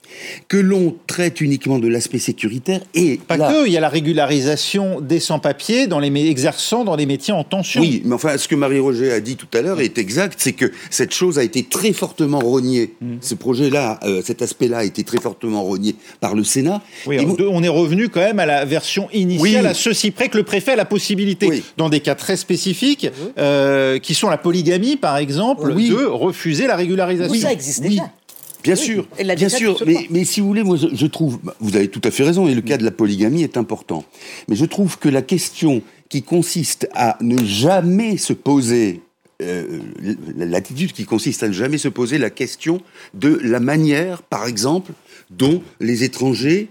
que 0.49 0.57
l'on 0.57 0.97
traite 1.07 1.41
uniquement 1.41 1.79
de 1.79 1.87
l'aspect 1.87 2.19
sécuritaire 2.19 2.81
et 2.95 3.21
Pas 3.29 3.37
là- 3.37 3.53
que, 3.53 3.67
il 3.67 3.73
y 3.73 3.77
a 3.77 3.81
la 3.81 3.89
régularisation 3.89 5.01
des 5.01 5.21
sans-papiers 5.21 5.87
dans 5.87 6.01
les 6.01 6.11
exerçant 6.29 6.83
dans 6.85 6.97
des 6.97 7.07
métiers 7.07 7.33
en 7.33 7.45
tension. 7.45 7.81
Oui, 7.81 8.03
mais 8.05 8.15
enfin, 8.15 8.37
ce 8.39 8.49
que 8.49 8.57
Marie-Roger 8.57 9.13
a 9.13 9.21
dit 9.21 9.37
tout 9.37 9.47
à 9.55 9.63
l'heure 9.63 9.81
est 9.81 9.99
exact, 9.99 10.35
c'est 10.39 10.53
que 10.53 10.73
cette 10.91 11.15
chose 11.15 11.39
a 11.39 11.45
été 11.45 11.63
très 11.63 11.93
fortement 11.93 12.41
rognée. 12.41 12.95
Mm. 13.01 13.17
Ce 13.21 13.35
projet-là, 13.37 14.01
euh, 14.03 14.23
cet 14.25 14.43
aspect-là 14.43 14.79
a 14.79 14.85
été 14.85 15.05
très 15.05 15.21
fortement 15.21 15.63
rogné 15.63 15.95
par 16.21 16.35
le 16.35 16.43
Sénat. 16.43 16.83
Oui, 17.07 17.19
Et 17.19 17.27
on 17.49 17.63
est 17.63 17.69
revenu 17.69 18.09
quand 18.09 18.21
même 18.21 18.41
à 18.41 18.47
la 18.47 18.65
version 18.65 19.09
initiale, 19.13 19.63
Oui. 19.63 19.69
à 19.69 19.75
ceci 19.75 20.11
près 20.11 20.29
que 20.29 20.39
le 20.39 20.43
préfet 20.45 20.73
a 20.73 20.77
la 20.77 20.85
possibilité, 20.85 21.47
Oui. 21.47 21.63
dans 21.77 21.89
des 21.89 22.01
cas 22.01 22.17
très 22.17 22.37
spécifiques, 22.37 23.09
euh, 23.39 24.01
qui 24.01 24.15
sont 24.15 24.29
la 24.29 24.39
polygamie 24.39 24.97
par 24.97 25.17
exemple, 25.19 25.36
Oui. 25.59 25.91
de 25.91 26.05
refuser 26.05 26.67
la 26.67 26.77
régularisation. 26.77 27.33
Oui, 27.33 27.41
ça 27.41 27.53
existe 27.53 27.83
Oui. 27.85 28.01
Bien 28.63 28.75
Oui, 28.75 28.81
sûr, 28.81 29.07
bien 29.37 29.49
sûr. 29.49 29.81
Mais, 30.11 30.25
si 30.25 30.41
vous 30.41 30.49
voulez, 30.49 30.65
moi, 30.65 30.77
je, 30.77 30.89
je 30.93 31.07
trouve, 31.07 31.39
bah, 31.41 31.55
vous 31.61 31.77
avez 31.77 31.89
tout 31.89 32.01
à 32.03 32.11
fait 32.11 32.25
raison, 32.25 32.49
et 32.49 32.55
le 32.55 32.63
cas 32.63 32.77
de 32.77 32.85
la 32.85 32.91
polygamie 32.91 33.45
est 33.45 33.57
important. 33.57 34.05
Mais 34.49 34.57
je 34.57 34.65
trouve 34.65 34.99
que 34.99 35.09
la 35.09 35.23
question 35.23 35.83
qui 36.09 36.23
consiste 36.23 36.89
à 36.93 37.17
ne 37.21 37.45
jamais 37.45 38.17
se 38.17 38.33
poser 38.33 39.03
euh, 39.43 39.81
l'attitude 40.37 40.93
qui 40.93 41.05
consiste 41.05 41.43
à 41.43 41.49
ne 41.49 41.53
jamais 41.53 41.79
se 41.79 41.89
poser 41.89 42.17
la 42.19 42.31
question 42.31 42.81
de 43.15 43.39
la 43.43 43.61
manière, 43.61 44.23
par 44.23 44.47
exemple, 44.47 44.93
dont 45.31 45.63
les 45.79 46.05
étrangers 46.05 46.69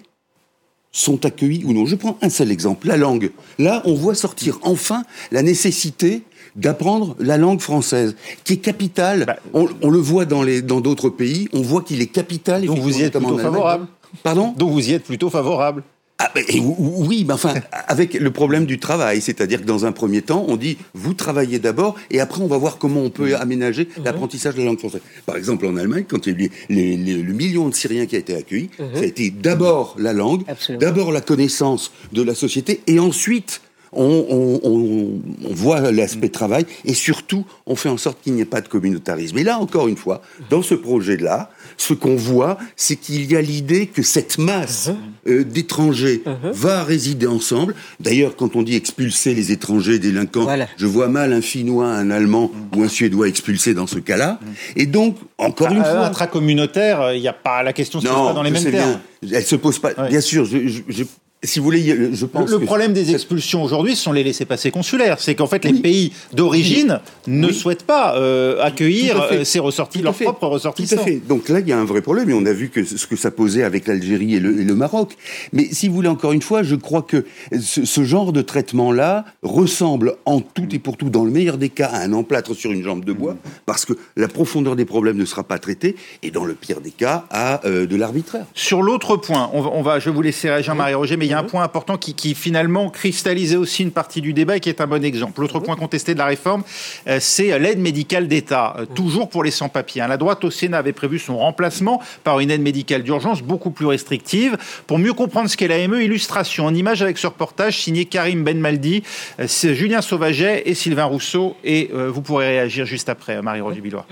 sont 0.92 1.26
accueillis 1.26 1.64
ou 1.66 1.74
non. 1.74 1.86
Je 1.86 1.96
prends 1.96 2.18
un 2.22 2.30
seul 2.30 2.52
exemple, 2.52 2.88
la 2.88 2.98
langue. 2.98 3.32
Là, 3.60 3.82
on 3.86 3.94
voit 3.94 4.16
sortir 4.16 4.60
enfin 4.64 5.04
la 5.32 5.44
nécessité 5.44 6.24
d'apprendre 6.56 7.16
la 7.20 7.38
langue 7.38 7.60
française, 7.60 8.16
qui 8.44 8.54
est 8.54 8.58
capitale. 8.58 9.26
Bah, 9.26 9.38
on, 9.54 9.90
le 9.90 10.00
voit 10.00 10.26
dans 10.26 10.44
les 10.44 10.62
dans 10.62 10.82
d'autres 10.82 11.10
pays. 11.10 11.50
On 11.54 11.62
voit 11.62 11.82
qu'il 11.82 12.02
est 12.02 12.08
capital. 12.08 12.66
Donc 12.66 12.80
vous 12.80 13.00
y 13.00 13.04
êtes 13.04 13.18
plutôt 13.18 13.38
favorable. 13.38 13.88
Pardon? 14.24 14.54
Donc 14.58 14.72
vous 14.72 14.90
y 14.90 14.94
êtes 14.94 15.04
plutôt 15.04 15.30
favorable. 15.30 15.84
Ah, 16.18 16.32
oui, 16.34 17.26
mais 17.28 17.34
enfin, 17.34 17.56
avec 17.88 18.14
le 18.14 18.32
problème 18.32 18.66
du 18.66 18.80
travail, 18.80 19.20
c'est-à-dire 19.20 19.60
que 19.60 19.66
dans 19.66 19.86
un 19.86 19.92
premier 19.92 20.22
temps, 20.22 20.46
on 20.48 20.56
dit 20.56 20.78
vous 20.94 21.14
travaillez 21.14 21.60
d'abord 21.60 21.96
et 22.10 22.22
après 22.22 22.42
on 22.42 22.48
va 22.48 22.58
voir 22.58 22.78
comment 22.78 23.02
on 23.02 23.10
peut 23.10 23.36
aménager 23.36 23.90
l'apprentissage 24.04 24.56
de 24.56 24.60
la 24.60 24.68
langue 24.68 24.80
française. 24.80 25.02
Par 25.26 25.36
exemple, 25.36 25.66
en 25.66 25.76
Allemagne, 25.76 26.06
quand 26.08 26.26
il 26.26 26.42
y 26.42 26.44
a 26.44 26.46
eu 26.46 27.24
le 27.24 27.34
million 27.34 27.68
de 27.68 27.76
Syriens 27.76 28.06
qui 28.06 28.16
a 28.16 28.20
été 28.20 28.34
accueilli, 28.34 28.70
mhm. 28.80 28.86
ça 28.94 29.02
a 29.02 29.06
été 29.06 29.30
d'abord 29.30 29.98
la 30.00 30.14
langue, 30.14 30.44
d'abord 30.80 31.12
la 31.12 31.22
connaissance 31.22 31.92
de 32.14 32.22
la 32.22 32.34
société 32.34 32.80
et 32.88 32.98
ensuite 32.98 33.60
on, 33.92 35.20
voit 35.50 35.92
l'aspect 35.92 36.30
travail 36.30 36.66
et 36.84 36.94
surtout, 36.94 37.46
on 37.66 37.76
fait 37.76 37.90
en 37.90 37.98
sorte 37.98 38.22
qu'il 38.22 38.34
n'y 38.34 38.42
ait 38.42 38.46
pas 38.46 38.62
de 38.62 38.68
communautarisme. 38.68 39.38
Et 39.38 39.44
là, 39.44 39.60
encore 39.60 39.88
une 39.88 39.98
fois, 39.98 40.22
dans 40.50 40.62
ce 40.62 40.76
projet-là, 40.76 41.50
ce 41.78 41.94
qu'on 41.94 42.16
voit, 42.16 42.58
c'est 42.76 42.96
qu'il 42.96 43.32
y 43.32 43.36
a 43.36 43.42
l'idée 43.42 43.88
que 43.88 44.02
cette 44.02 44.38
masse 44.38 44.90
uh-huh. 44.90 45.32
euh, 45.32 45.44
d'étrangers 45.44 46.24
uh-huh. 46.26 46.52
va 46.52 46.84
résider 46.84 47.28
ensemble. 47.28 47.76
D'ailleurs, 48.00 48.36
quand 48.36 48.56
on 48.56 48.64
dit 48.64 48.76
expulser 48.76 49.34
les 49.34 49.52
étrangers 49.52 50.00
délinquants, 50.00 50.48
je 50.78 50.86
vois 50.86 51.08
mal 51.08 51.34
un 51.34 51.42
Finnois, 51.42 51.88
un 51.88 52.12
Allemand 52.12 52.52
ou 52.76 52.84
un 52.84 52.88
Suédois 52.88 53.28
expulsés 53.28 53.74
dans 53.74 53.88
ce 53.88 54.00
cas-là. 54.00 54.40
Et 54.76 54.86
donc, 54.86 55.18
encore 55.38 55.72
une 55.72 55.84
fois... 55.84 56.06
Intracommunautaire, 56.06 57.14
il 57.14 57.22
n'y 57.22 57.28
a 57.28 57.34
pas 57.34 57.64
la 57.64 57.74
question 57.74 58.00
se 58.00 58.08
pose 58.08 58.28
pas 58.28 58.34
dans 58.34 58.44
les 58.44 58.52
mêmes 58.52 58.72
termes. 58.72 59.00
Elle 59.22 59.46
se 59.46 59.56
pose 59.56 59.80
pas. 59.80 59.94
Bien 60.08 60.22
sûr, 60.22 60.46
je, 60.46 61.04
si 61.46 61.60
vous 61.60 61.66
voulez, 61.66 62.14
je 62.14 62.26
pense. 62.26 62.50
Le, 62.50 62.60
problème 62.60 62.94
des 62.94 63.14
expulsions 63.14 63.64
aujourd'hui, 63.64 63.96
ce 63.96 64.04
sont 64.04 64.12
les 64.12 64.24
laissés-passer 64.24 64.72
consulaires. 64.72 65.20
C'est 65.20 65.36
qu'en 65.36 65.48
fait, 65.48 65.66
les 65.66 65.74
pays 65.74 66.12
d'origine 66.34 67.00
ne 67.28 67.52
souhaitent 67.52 67.84
pas 67.84 68.18
euh, 68.18 68.62
accueillir 68.62 69.22
euh, 69.22 69.44
ces 69.44 69.60
ressortis, 69.60 70.02
leurs 70.02 70.14
propres 70.14 70.48
ressortissants. 70.48 70.96
Tout 70.96 71.02
à 71.02 71.06
fait. 71.06 71.22
Donc 71.28 71.50
là, 71.50 71.60
il 71.60 71.68
y 71.68 71.72
a 71.72 71.80
un 71.80 71.86
vrai 71.86 72.02
problème, 72.02 72.30
et 72.30 72.34
on 72.34 72.46
a 72.46 72.52
vu 72.52 72.70
que 72.70 72.84
ce 72.84 73.08
que 73.08 73.16
ça 73.16 73.32
posait 73.32 73.64
avec 73.64 73.88
l'Algérie 73.88 74.36
et, 74.36 74.40
le, 74.40 74.76
Maroc. 74.76 75.16
Mais 75.54 75.68
si 75.72 75.88
vous 75.88 75.96
voulez, 75.96 76.10
encore 76.10 76.34
une 76.34 76.42
fois, 76.42 76.64
je 76.64 76.76
crois 76.76 77.02
que 77.02 77.26
ce, 77.60 78.04
genre 78.04 78.34
de 78.34 78.42
traitement-là 78.42 79.26
ressemble 79.42 80.16
en 80.26 80.42
tout 80.42 80.68
et 80.72 80.80
pour 80.80 80.98
tout, 80.98 81.10
dans 81.10 81.24
le 81.24 81.32
meilleur 81.32 81.58
des 81.58 81.70
cas, 81.70 81.88
à 81.88 82.00
un 82.02 82.14
emplâtre 82.14 82.54
sur 82.54 82.72
une 82.72 82.84
jambe 82.84 83.06
de 83.06 83.14
bois, 83.14 83.38
parce 83.66 83.86
que 83.86 83.94
la 84.18 84.28
profondeur 84.28 84.76
des 84.76 84.86
problèmes 84.86 85.18
ne 85.18 85.26
sera 85.26 85.44
pas 85.44 85.60
traitée, 85.60 85.96
et 86.24 86.32
dans 86.32 86.46
le 86.46 86.54
pire 86.54 86.82
des 86.82 86.92
cas, 86.92 87.26
à 87.30 87.66
euh, 87.66 87.86
de 87.86 87.96
l'arbitraire. 87.96 88.46
Sur 88.54 88.82
l'autre 88.82 89.18
point, 89.18 89.50
on 89.54 89.62
va, 89.62 89.70
on 89.74 89.82
va, 89.82 90.00
je 90.00 90.10
vous 90.10 90.22
laisser 90.22 90.50
réagir, 90.50 90.76
Marie-Roger, 90.76 91.18
mais 91.18 91.26
il 91.26 91.32
y 91.32 91.34
a 91.34 91.35
un 91.36 91.44
point 91.44 91.64
important 91.64 91.98
qui, 91.98 92.36
finalement 92.36 92.90
cristallisait 92.90 93.56
aussi 93.56 93.84
une 93.84 93.92
partie 93.92 94.22
du 94.22 94.34
débat 94.34 94.58
et 94.58 94.60
qui 94.60 94.70
est 94.70 94.82
un 94.82 94.88
bon 94.88 95.04
exemple. 95.04 95.42
L'autre 95.42 95.60
point 95.60 95.76
contesté 95.76 96.14
de 96.14 96.20
la 96.20 96.26
réforme, 96.26 96.64
euh, 97.08 97.18
c'est 97.20 97.58
l'aide 97.60 97.80
médicale 97.80 98.28
d'État, 98.28 98.76
euh, 98.78 98.86
toujours 98.86 99.30
pour 99.30 99.44
les 99.44 99.52
sans-papiers. 99.52 100.02
Hein. 100.02 100.08
La 100.08 100.18
droite 100.18 100.44
au 100.44 100.52
Sénat 100.52 100.80
avait 100.80 100.94
prévu 100.94 101.20
son 101.20 101.38
remplacement 101.38 102.02
par 102.24 102.40
une 102.40 102.52
aide 102.52 102.62
médicale 102.62 103.04
d'urgence 103.04 103.42
beaucoup 103.42 103.72
plus 103.72 103.86
restrictive. 103.86 104.58
Pour 104.88 105.00
mieux 105.00 105.14
comprendre 105.14 105.50
ce 105.50 105.58
qu'est 105.58 105.68
l'AME, 105.68 106.02
illustration 106.02 106.66
en 106.66 106.74
image 106.74 107.02
avec 107.02 107.18
ce 107.18 107.28
reportage 107.28 107.82
signé 107.82 108.06
Karim 108.06 108.44
Benmaldi, 108.44 109.04
euh, 109.40 109.48
Julien 109.48 110.02
Sauvaget 110.02 110.64
et 110.66 110.74
Sylvain 110.74 111.06
Rousseau. 111.06 111.56
Et 111.64 111.90
vous 111.94 112.22
pourrez 112.22 112.48
réagir 112.48 112.86
juste 112.86 113.10
après, 113.10 113.42
Marie-Rose 113.42 113.76
Dubillois. 113.76 114.06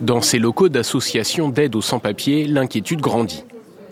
Dans 0.00 0.20
ces 0.20 0.38
locaux 0.38 0.68
d'associations 0.68 1.48
d'aide 1.48 1.76
aux 1.76 1.82
sans-papiers, 1.82 2.46
l'inquiétude 2.46 3.00
grandit. 3.00 3.44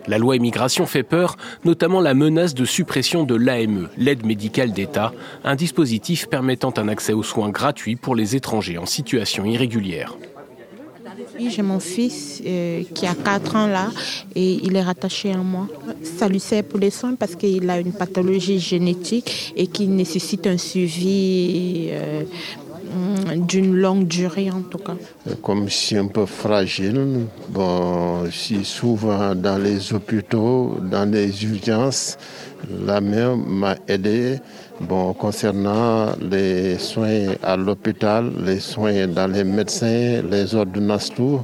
La 0.07 0.19
loi 0.19 0.37
immigration 0.37 0.87
fait 0.87 1.02
peur, 1.02 1.37
notamment 1.64 2.00
la 2.00 2.14
menace 2.14 2.54
de 2.54 2.64
suppression 2.64 3.25
de 3.25 3.35
l'AME, 3.35 3.88
l'aide 3.97 4.25
médicale 4.25 4.73
d'État, 4.73 5.12
un 5.45 5.57
dispositif 5.57 6.28
permettant 6.28 6.73
un 6.76 6.88
accès 6.88 7.12
aux 7.12 7.23
soins 7.23 7.50
gratuits 7.50 7.97
pour 7.97 8.14
les 8.14 8.37
étrangers 8.37 8.78
en 8.78 8.87
situation 8.87 9.45
irrégulière. 9.45 10.16
J'ai 11.38 11.62
mon 11.62 11.80
fils 11.80 12.42
euh, 12.45 12.83
qui 12.95 13.07
a 13.07 13.14
4 13.14 13.57
ans 13.57 13.66
là 13.66 13.90
et 14.35 14.54
il 14.62 14.76
est 14.76 14.83
rattaché 14.83 15.33
à 15.33 15.38
moi. 15.38 15.69
Ça 16.02 16.28
lui 16.28 16.40
sert 16.40 16.64
pour 16.64 16.78
les 16.78 16.90
soins 16.90 17.14
parce 17.14 17.35
qu'il 17.35 17.69
a 17.71 17.78
une 17.78 17.92
pathologie 17.92 18.59
génétique 18.59 19.52
et 19.57 19.66
qui 19.66 19.87
nécessite 19.87 20.47
un 20.47 20.59
suivi 20.59 21.88
euh, 21.90 22.25
d'une 23.37 23.76
longue 23.76 24.06
durée 24.06 24.50
en 24.50 24.62
tout 24.62 24.78
cas. 24.78 24.97
Comme 25.42 25.68
suis 25.68 25.97
un 25.97 26.06
peu 26.06 26.26
fragile, 26.26 27.26
bon, 27.49 28.25
je 28.26 28.30
suis 28.30 28.64
souvent 28.64 29.35
dans 29.35 29.59
les 29.59 29.92
hôpitaux, 29.92 30.76
dans 30.82 31.11
les 31.11 31.44
urgences. 31.44 32.18
La 32.85 33.00
mère 33.00 33.37
m'a 33.37 33.76
aidé 33.88 34.38
bon, 34.80 35.12
concernant 35.14 36.12
les 36.20 36.78
soins 36.78 37.35
à 37.42 37.56
l'hôpital, 37.56 38.30
les 38.44 38.61
soins 38.61 39.06
dans 39.06 39.30
les 39.30 39.44
médecins, 39.44 40.23
les 40.30 40.54
ordonnances, 40.54 41.11
tout. 41.14 41.40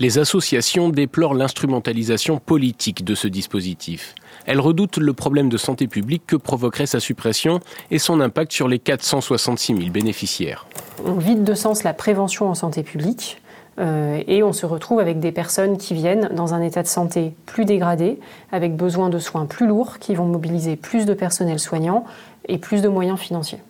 Les 0.00 0.18
associations 0.18 0.88
déplorent 0.88 1.34
l'instrumentalisation 1.34 2.38
politique 2.38 3.04
de 3.04 3.14
ce 3.14 3.28
dispositif. 3.28 4.14
Elles 4.46 4.58
redoutent 4.58 4.96
le 4.96 5.12
problème 5.12 5.50
de 5.50 5.58
santé 5.58 5.88
publique 5.88 6.22
que 6.26 6.36
provoquerait 6.36 6.86
sa 6.86 7.00
suppression 7.00 7.60
et 7.90 7.98
son 7.98 8.22
impact 8.22 8.50
sur 8.50 8.66
les 8.66 8.78
466 8.78 9.76
000 9.76 9.90
bénéficiaires. 9.90 10.66
On 11.04 11.18
vide 11.18 11.44
de 11.44 11.52
sens 11.52 11.82
la 11.82 11.92
prévention 11.92 12.48
en 12.48 12.54
santé 12.54 12.82
publique. 12.82 13.42
Euh, 13.78 14.22
et 14.26 14.42
on 14.42 14.54
se 14.54 14.64
retrouve 14.64 15.00
avec 15.00 15.20
des 15.20 15.32
personnes 15.32 15.76
qui 15.76 15.92
viennent 15.92 16.30
dans 16.34 16.54
un 16.54 16.62
état 16.62 16.82
de 16.82 16.88
santé 16.88 17.34
plus 17.44 17.66
dégradé, 17.66 18.18
avec 18.52 18.76
besoin 18.76 19.10
de 19.10 19.18
soins 19.18 19.44
plus 19.44 19.66
lourds, 19.66 19.98
qui 19.98 20.14
vont 20.14 20.24
mobiliser 20.24 20.76
plus 20.76 21.04
de 21.04 21.12
personnel 21.12 21.58
soignant 21.58 22.06
et 22.48 22.56
plus 22.56 22.80
de 22.80 22.88
moyens 22.88 23.18
financiers. 23.18 23.60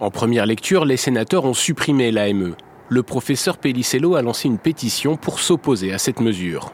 En 0.00 0.10
première 0.10 0.44
lecture, 0.46 0.84
les 0.84 0.96
sénateurs 0.96 1.44
ont 1.44 1.54
supprimé 1.54 2.10
l'AME 2.10 2.56
le 2.88 3.02
professeur 3.02 3.58
Pellicello 3.58 4.16
a 4.16 4.22
lancé 4.22 4.48
une 4.48 4.58
pétition 4.58 5.16
pour 5.16 5.40
s'opposer 5.40 5.92
à 5.92 5.98
cette 5.98 6.20
mesure. 6.20 6.72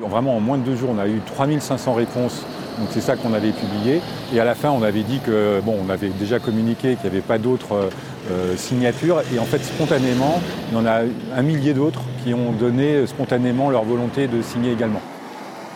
Vraiment, 0.00 0.36
en 0.36 0.40
moins 0.40 0.58
de 0.58 0.62
deux 0.62 0.76
jours, 0.76 0.90
on 0.94 0.98
a 0.98 1.08
eu 1.08 1.20
3500 1.26 1.94
réponses. 1.94 2.46
Donc 2.78 2.88
c'est 2.90 3.00
ça 3.00 3.16
qu'on 3.16 3.34
avait 3.34 3.50
publié. 3.50 4.00
Et 4.32 4.38
à 4.38 4.44
la 4.44 4.54
fin, 4.54 4.70
on 4.70 4.82
avait 4.82 5.02
dit 5.02 5.18
que, 5.18 5.60
bon, 5.64 5.76
on 5.84 5.90
avait 5.90 6.10
déjà 6.10 6.38
communiqué 6.38 6.94
qu'il 6.94 7.10
n'y 7.10 7.16
avait 7.16 7.26
pas 7.26 7.38
d'autres 7.38 7.90
euh, 8.30 8.56
signatures. 8.56 9.22
Et 9.34 9.40
en 9.40 9.44
fait, 9.44 9.58
spontanément, 9.64 10.40
il 10.70 10.78
y 10.78 10.80
en 10.80 10.86
a 10.86 11.00
un 11.36 11.42
millier 11.42 11.74
d'autres 11.74 12.02
qui 12.22 12.32
ont 12.32 12.52
donné 12.52 13.06
spontanément 13.08 13.70
leur 13.70 13.82
volonté 13.82 14.28
de 14.28 14.40
signer 14.40 14.72
également. 14.72 15.02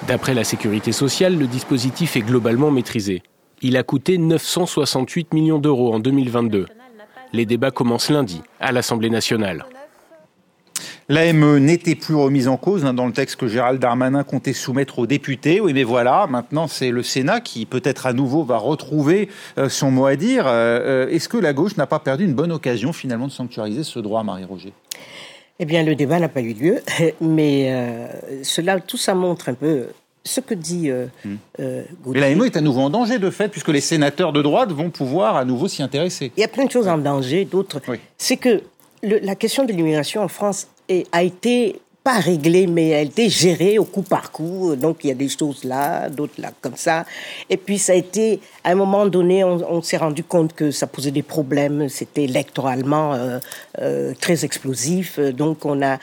D'après 0.07 0.35
la 0.35 0.45
sécurité 0.45 0.93
sociale, 0.93 1.37
le 1.37 1.49
dispositif 1.49 2.17
est 2.17 2.23
globalement 2.23 2.71
maîtrisé. 2.71 3.23
Il 3.61 3.77
a 3.77 3.83
coûté 3.83 4.19
968 4.19 5.35
millions 5.35 5.59
d'euros 5.59 5.95
en 5.95 5.99
2022. 5.99 6.67
Les 7.33 7.47
débats 7.47 7.71
commencent 7.71 8.11
lundi 8.11 8.43
à 8.61 8.73
l'Assemblée 8.73 9.11
nationale. 9.11 9.65
L'AME 11.09 11.59
n'était 11.59 11.95
plus 11.95 12.15
remise 12.15 12.47
en 12.47 12.57
cause 12.57 12.85
hein, 12.85 12.95
dans 12.95 13.07
le 13.07 13.13
texte 13.13 13.37
que 13.37 13.49
Gérald 13.49 13.81
Darmanin 13.81 14.23
comptait 14.23 14.53
soumettre 14.53 14.99
aux 14.99 15.07
députés. 15.07 15.61
Oui, 15.61 15.73
mais 15.73 15.83
voilà, 15.83 16.27
maintenant 16.29 16.69
c'est 16.69 16.91
le 16.91 17.03
Sénat 17.03 17.41
qui 17.41 17.67
peut-être 17.67 18.07
à 18.07 18.13
nouveau 18.13 18.45
va 18.45 18.57
retrouver 18.57 19.29
euh, 19.59 19.69
son 19.69 19.91
mot 19.91 20.07
à 20.07 20.17
dire. 20.17 20.47
Euh, 20.47 21.07
euh, 21.07 21.09
est-ce 21.09 21.29
que 21.29 21.37
la 21.37 21.53
gauche 21.53 21.77
n'a 21.77 21.87
pas 21.87 21.99
perdu 21.99 22.25
une 22.25 22.35
bonne 22.35 22.53
occasion 22.53 22.93
finalement 22.93 23.27
de 23.27 23.33
sanctuariser 23.33 23.83
ce 23.83 23.99
droit, 23.99 24.23
Marie-Roger? 24.23 24.73
Eh 25.59 25.65
bien, 25.65 25.83
le 25.83 25.95
débat 25.95 26.19
n'a 26.19 26.29
pas 26.29 26.41
eu 26.41 26.55
lieu, 26.55 26.81
mais 27.21 28.09
cela, 28.43 28.81
tout 28.81 28.97
ça 28.97 29.15
montre 29.15 29.49
un 29.49 29.55
peu 29.55 29.87
ce 30.25 30.41
que 30.41 30.55
dit 30.55 30.91
euh, 30.91 31.07
hmm. 31.25 31.37
euh 31.61 31.83
l'AMO 32.15 32.45
est 32.45 32.57
à 32.57 32.61
nouveau 32.61 32.83
en 32.83 32.91
danger, 32.91 33.19
de 33.19 33.31
fait, 33.31 33.49
puisque 33.49 33.69
les 33.69 33.81
sénateurs 33.81 34.33
de 34.33 34.43
droite 34.43 34.71
vont 34.71 34.91
pouvoir 34.91 35.37
à 35.37 35.45
nouveau 35.45 35.69
s'y 35.69 35.83
intéresser. 35.83 36.33
Il 36.37 36.41
y 36.41 36.45
a 36.45 36.49
plein 36.49 36.67
de 36.67 36.71
choses 36.71 36.89
en 36.89 36.99
danger, 36.99 37.45
d'autres. 37.45 37.81
C'est 38.19 38.37
que 38.37 38.63
la 39.03 39.35
question 39.35 39.65
de 39.65 39.73
l'immigration 39.73 40.23
en 40.23 40.29
France 40.29 40.69
a 41.11 41.23
été 41.23 41.81
pas 42.05 42.19
réglée, 42.19 42.67
mais 42.67 42.89
elle 42.89 42.99
a 42.99 43.03
été 43.03 43.29
gérée 43.29 43.79
au 43.79 43.85
coup 43.85 44.03
par 44.03 44.33
coup. 44.33 44.75
Donc 44.75 44.99
il 45.05 45.09
y 45.09 45.11
a 45.11 45.15
des 45.15 45.29
choses 45.29 45.65
là, 45.65 46.09
d'autres 46.09 46.41
là, 46.41 46.51
comme 46.61 46.77
ça. 46.77 47.05
Et 47.49 47.57
puis 47.57 47.79
ça 47.79 47.93
a 47.93 47.97
été, 47.97 48.41
à 48.65 48.71
un 48.71 48.75
moment 48.75 49.07
donné, 49.07 49.45
on, 49.45 49.83
s'est 49.83 49.99
rendu 49.99 50.25
compte 50.25 50.53
que 50.53 50.71
ça 50.71 50.87
posait 50.87 51.13
des 51.13 51.23
problèmes. 51.23 51.89
C'était 51.89 52.25
électoralement 52.25 53.15
euh, 53.15 53.39
euh, 53.81 54.15
très 54.21 54.45
explosif. 54.45 55.19
Donc 55.21 55.65
on 55.65 55.81
a 55.83 55.99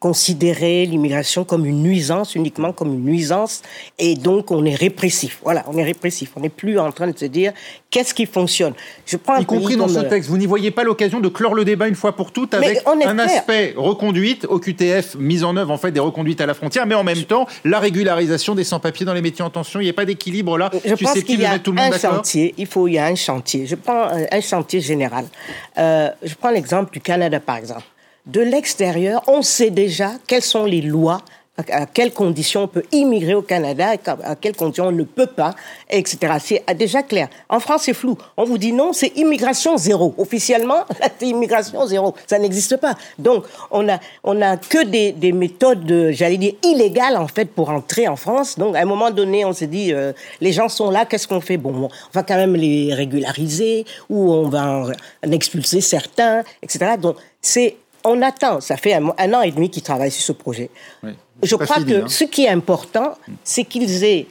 considérer 0.00 0.86
l'immigration 0.86 1.42
comme 1.44 1.66
une 1.66 1.82
nuisance, 1.82 2.36
uniquement 2.36 2.72
comme 2.72 2.94
une 2.94 3.04
nuisance, 3.04 3.62
et 3.98 4.14
donc 4.14 4.52
on 4.52 4.64
est 4.64 4.74
répressif. 4.74 5.40
Voilà, 5.42 5.64
on 5.66 5.76
est 5.76 5.82
répressif. 5.82 6.30
On 6.36 6.40
n'est 6.40 6.48
plus 6.48 6.78
en 6.78 6.92
train 6.92 7.08
de 7.08 7.18
se 7.18 7.24
dire 7.24 7.52
qu'est-ce 7.90 8.14
qui 8.14 8.26
fonctionne. 8.26 8.74
Je 9.06 9.16
prends 9.16 9.36
y 9.36 9.44
compris 9.44 9.76
dans 9.76 9.88
ce 9.88 10.00
texte, 10.00 10.30
vous 10.30 10.38
n'y 10.38 10.46
voyez 10.46 10.70
pas 10.70 10.84
l'occasion 10.84 11.18
de 11.18 11.28
clore 11.28 11.54
le 11.54 11.64
débat 11.64 11.88
une 11.88 11.96
fois 11.96 12.14
pour 12.14 12.30
toutes 12.30 12.54
avec 12.54 12.80
un 12.86 13.18
aspect 13.18 13.74
reconduite 13.76 14.44
au 14.44 14.60
QTF, 14.60 15.16
mise 15.16 15.42
en 15.42 15.56
œuvre 15.56 15.72
en 15.72 15.78
fait 15.78 15.90
des 15.90 16.00
reconduites 16.00 16.40
à 16.40 16.46
la 16.46 16.54
frontière, 16.54 16.86
mais 16.86 16.94
en 16.94 17.04
même 17.04 17.24
temps 17.24 17.46
la 17.64 17.80
régularisation 17.80 18.54
des 18.54 18.64
sans-papiers 18.64 19.04
dans 19.04 19.14
les 19.14 19.22
métiers 19.22 19.44
en 19.44 19.50
tension. 19.50 19.80
Il 19.80 19.84
n'y 19.84 19.90
a 19.90 19.94
pas 19.94 20.04
d'équilibre 20.04 20.58
là. 20.58 20.70
Je 20.84 20.94
pense 20.94 21.22
qu'il 21.24 21.40
y 21.40 21.44
a 21.44 21.58
tout 21.58 21.72
le 21.72 21.82
monde 21.82 21.92
un 21.92 21.98
chantier. 21.98 22.54
Il 22.56 22.66
faut, 22.66 22.86
il 22.86 22.94
y 22.94 22.98
a 22.98 23.06
un 23.06 23.16
chantier. 23.16 23.66
Je 23.66 23.74
prends 23.74 24.08
un, 24.30 24.40
chantier 24.40 24.80
général. 24.80 25.24
Euh, 25.76 26.10
je 26.22 26.34
prends 26.34 26.50
l'exemple 26.50 26.92
du 26.92 27.00
Canada 27.00 27.40
par 27.40 27.56
exemple 27.56 27.82
de 28.28 28.40
l'extérieur, 28.40 29.22
on 29.26 29.42
sait 29.42 29.70
déjà 29.70 30.12
quelles 30.26 30.42
sont 30.42 30.64
les 30.64 30.82
lois 30.82 31.22
à 31.70 31.86
quelles 31.86 32.12
conditions 32.12 32.62
on 32.62 32.68
peut 32.68 32.84
immigrer 32.92 33.34
au 33.34 33.42
Canada, 33.42 33.94
à 34.24 34.36
quelles 34.36 34.54
conditions 34.54 34.86
on 34.86 34.92
ne 34.92 35.02
peut 35.02 35.26
pas, 35.26 35.54
etc. 35.90 36.34
C'est 36.40 36.64
déjà 36.76 37.02
clair. 37.02 37.28
En 37.48 37.58
France, 37.58 37.82
c'est 37.84 37.94
flou. 37.94 38.16
On 38.36 38.44
vous 38.44 38.58
dit 38.58 38.72
non, 38.72 38.92
c'est 38.92 39.16
immigration 39.16 39.76
zéro. 39.76 40.14
Officiellement, 40.18 40.84
c'est 41.18 41.26
immigration 41.26 41.84
zéro. 41.86 42.14
Ça 42.26 42.38
n'existe 42.38 42.76
pas. 42.76 42.94
Donc, 43.18 43.44
on 43.70 43.88
a, 43.88 43.98
on 44.22 44.40
a 44.40 44.56
que 44.56 44.84
des, 44.84 45.12
des 45.12 45.32
méthodes, 45.32 46.10
j'allais 46.10 46.36
dire, 46.36 46.52
illégales, 46.62 47.16
en 47.16 47.26
fait, 47.26 47.46
pour 47.46 47.70
entrer 47.70 48.06
en 48.06 48.16
France. 48.16 48.56
Donc, 48.56 48.76
à 48.76 48.80
un 48.80 48.84
moment 48.84 49.10
donné, 49.10 49.44
on 49.44 49.52
s'est 49.52 49.66
dit, 49.66 49.92
euh, 49.92 50.12
les 50.40 50.52
gens 50.52 50.68
sont 50.68 50.90
là, 50.90 51.06
qu'est-ce 51.06 51.26
qu'on 51.26 51.40
fait? 51.40 51.56
Bon, 51.56 51.72
on 51.74 51.90
va 52.12 52.22
quand 52.22 52.36
même 52.36 52.54
les 52.54 52.94
régulariser, 52.94 53.84
ou 54.08 54.32
on 54.32 54.48
va 54.48 54.92
en 55.26 55.32
expulser 55.32 55.80
certains, 55.80 56.44
etc. 56.62 56.92
Donc, 57.00 57.16
c'est 57.42 57.76
on 58.08 58.22
attend, 58.22 58.60
ça 58.60 58.76
fait 58.76 58.94
un, 58.94 59.32
an 59.32 59.42
et 59.42 59.50
demi 59.50 59.70
qu'ils 59.70 59.82
travaillent 59.82 60.10
sur 60.10 60.22
ce 60.22 60.32
projet. 60.32 60.70
Je 61.42 61.56
crois 61.56 61.82
que 61.82 62.02
hein. 62.02 62.08
ce 62.08 62.24
qui 62.24 62.44
est 62.44 62.48
important, 62.48 63.14
c'est 63.44 63.64
qu'ils 63.64 64.04
aient, 64.04 64.26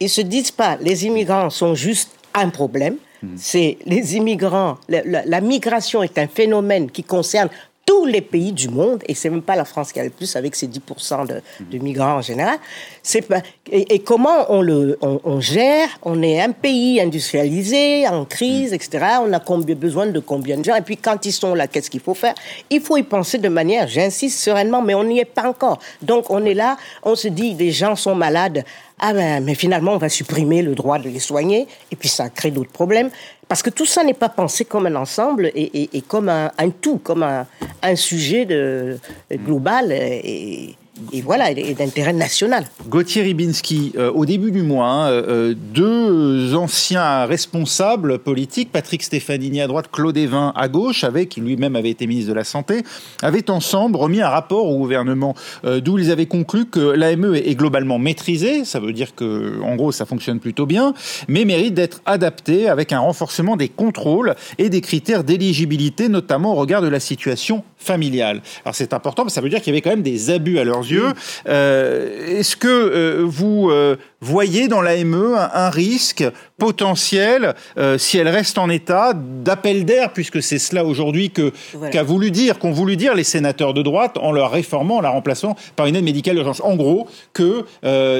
ils 0.00 0.08
se 0.08 0.20
disent 0.20 0.50
pas, 0.50 0.76
les 0.80 1.06
immigrants 1.06 1.50
sont 1.50 1.74
juste 1.74 2.10
un 2.34 2.48
problème. 2.48 2.96
Hmm. 3.22 3.34
C'est 3.36 3.78
les 3.86 4.16
immigrants, 4.16 4.78
la, 4.88 5.40
migration 5.40 6.02
est 6.02 6.18
un 6.18 6.28
phénomène 6.28 6.90
qui 6.90 7.02
concerne 7.02 7.48
tous 7.86 8.04
les 8.04 8.20
pays 8.20 8.52
du 8.52 8.68
monde, 8.68 9.02
et 9.06 9.14
c'est 9.14 9.30
même 9.30 9.42
pas 9.42 9.54
la 9.54 9.64
France 9.64 9.92
qui 9.92 10.00
a 10.00 10.04
le 10.04 10.10
plus 10.10 10.34
avec 10.34 10.56
ses 10.56 10.66
10% 10.66 11.28
de, 11.28 11.78
migrants 11.78 12.16
en 12.16 12.20
général. 12.20 12.58
C'est 13.00 13.22
pas, 13.22 13.40
et, 13.70 14.00
comment 14.00 14.46
on 14.48 14.60
le, 14.60 14.98
on, 15.00 15.40
gère? 15.40 15.88
On 16.02 16.20
est 16.20 16.40
un 16.40 16.50
pays 16.50 17.00
industrialisé, 17.00 18.08
en 18.08 18.24
crise, 18.24 18.72
etc. 18.72 19.06
On 19.22 19.32
a 19.32 19.38
combien, 19.38 19.76
besoin 19.76 20.06
de 20.06 20.18
combien 20.18 20.58
de 20.58 20.64
gens? 20.64 20.74
Et 20.74 20.82
puis 20.82 20.96
quand 20.96 21.24
ils 21.24 21.32
sont 21.32 21.54
là, 21.54 21.68
qu'est-ce 21.68 21.88
qu'il 21.88 22.00
faut 22.00 22.14
faire? 22.14 22.34
Il 22.70 22.80
faut 22.80 22.96
y 22.96 23.04
penser 23.04 23.38
de 23.38 23.48
manière, 23.48 23.86
j'insiste 23.86 24.40
sereinement, 24.40 24.82
mais 24.82 24.94
on 24.94 25.04
n'y 25.04 25.20
est 25.20 25.24
pas 25.24 25.48
encore. 25.48 25.78
Donc 26.02 26.28
on 26.30 26.44
est 26.44 26.54
là, 26.54 26.76
on 27.04 27.14
se 27.14 27.28
dit, 27.28 27.54
des 27.54 27.70
gens 27.70 27.94
sont 27.94 28.16
malades. 28.16 28.64
Ah 28.98 29.12
ben, 29.12 29.44
mais 29.44 29.54
finalement, 29.54 29.92
on 29.92 29.98
va 29.98 30.08
supprimer 30.08 30.62
le 30.62 30.74
droit 30.74 30.98
de 30.98 31.08
les 31.08 31.18
soigner, 31.18 31.66
et 31.90 31.96
puis 31.96 32.08
ça 32.08 32.30
crée 32.30 32.50
d'autres 32.50 32.72
problèmes. 32.72 33.10
Parce 33.48 33.62
que 33.62 33.70
tout 33.70 33.86
ça 33.86 34.02
n'est 34.02 34.14
pas 34.14 34.28
pensé 34.28 34.64
comme 34.64 34.86
un 34.86 34.96
ensemble 34.96 35.52
et, 35.54 36.02
comme 36.08 36.28
un, 36.28 36.50
tout, 36.80 36.98
comme 36.98 37.22
un, 37.22 37.96
sujet 37.96 38.44
de, 38.44 38.98
global. 39.32 39.92
Et, 39.92 40.74
et 41.12 41.20
voilà, 41.20 41.50
et 41.50 41.74
d'intérêt 41.74 42.12
national. 42.12 42.66
Gauthier 42.88 43.22
Ribinski, 43.22 43.92
euh, 43.96 44.10
au 44.12 44.24
début 44.24 44.50
du 44.50 44.62
mois, 44.62 44.86
hein, 44.86 45.10
euh, 45.10 45.54
deux 45.56 46.54
anciens 46.54 47.26
responsables 47.26 48.18
politiques, 48.18 48.70
Patrick 48.72 49.02
Stefanini 49.02 49.60
à 49.60 49.66
droite, 49.66 49.86
Claude 49.92 50.16
Evin 50.16 50.52
à 50.56 50.68
gauche, 50.68 51.04
avec 51.04 51.28
qui 51.30 51.40
lui-même 51.40 51.76
avait 51.76 51.90
été 51.90 52.06
ministre 52.06 52.30
de 52.30 52.34
la 52.34 52.44
Santé, 52.44 52.82
avaient 53.22 53.50
ensemble 53.50 53.96
remis 53.96 54.22
un 54.22 54.28
rapport 54.28 54.66
au 54.66 54.78
gouvernement 54.78 55.34
euh, 55.64 55.80
d'où 55.80 55.98
ils 55.98 56.10
avaient 56.10 56.26
conclu 56.26 56.66
que 56.66 56.80
l'AME 56.80 57.34
est 57.34 57.54
globalement 57.54 57.98
maîtrisée, 57.98 58.64
ça 58.64 58.80
veut 58.80 58.92
dire 58.92 59.14
que 59.14 59.60
en 59.62 59.76
gros 59.76 59.92
ça 59.92 60.06
fonctionne 60.06 60.40
plutôt 60.40 60.66
bien, 60.66 60.94
mais 61.28 61.44
mérite 61.44 61.74
d'être 61.74 62.00
adapté 62.06 62.68
avec 62.68 62.92
un 62.92 63.00
renforcement 63.00 63.56
des 63.56 63.68
contrôles 63.68 64.34
et 64.58 64.68
des 64.68 64.80
critères 64.80 65.24
d'éligibilité, 65.24 66.08
notamment 66.08 66.52
au 66.52 66.56
regard 66.56 66.82
de 66.82 66.88
la 66.88 67.00
situation 67.00 67.64
familiale. 67.78 68.42
Alors 68.64 68.74
c'est 68.74 68.92
important, 68.92 69.24
mais 69.24 69.30
ça 69.30 69.40
veut 69.40 69.48
dire 69.48 69.60
qu'il 69.60 69.72
y 69.72 69.74
avait 69.74 69.82
quand 69.82 69.90
même 69.90 70.02
des 70.02 70.30
abus 70.30 70.58
à 70.58 70.64
leurs 70.64 70.80
yeux. 70.80 71.12
Euh, 71.48 72.38
est-ce 72.38 72.56
que 72.56 72.66
euh, 72.68 73.22
vous 73.24 73.70
euh, 73.70 73.96
voyez 74.20 74.68
dans 74.68 74.80
l'AME 74.80 75.34
un, 75.36 75.50
un, 75.52 75.70
risque 75.70 76.24
potentiel, 76.58 77.54
si 77.98 78.16
elle 78.16 78.28
reste 78.28 78.56
en 78.56 78.70
état, 78.70 79.12
d'appel 79.14 79.84
d'air, 79.84 80.12
puisque 80.14 80.42
c'est 80.42 80.58
cela 80.58 80.86
aujourd'hui 80.86 81.30
que 81.30 81.52
qu'a 81.92 82.02
voulu 82.02 82.30
dire, 82.30 82.58
qu'ont 82.58 82.70
voulu 82.70 82.96
dire 82.96 83.14
les 83.14 83.24
sénateurs 83.24 83.74
de 83.74 83.82
droite 83.82 84.16
en 84.16 84.32
leur 84.32 84.52
réformant, 84.52 84.96
en 84.96 85.00
la 85.02 85.10
remplaçant 85.10 85.54
par 85.76 85.84
une 85.84 85.96
aide 85.96 86.04
médicale 86.04 86.36
d'urgence? 86.36 86.62
En 86.62 86.76
gros, 86.76 87.08
que 87.34 87.66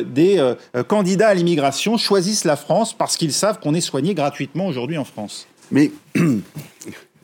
des 0.03 0.55
candidats 0.87 1.29
à 1.29 1.35
l'immigration 1.35 1.97
choisissent 1.97 2.45
la 2.45 2.57
France 2.57 2.92
parce 2.92 3.16
qu'ils 3.16 3.33
savent 3.33 3.59
qu'on 3.59 3.73
est 3.73 3.81
soigné 3.81 4.12
gratuitement 4.12 4.66
aujourd'hui 4.66 4.99
en 4.99 5.05
France. 5.05 5.49
Mais 5.71 5.90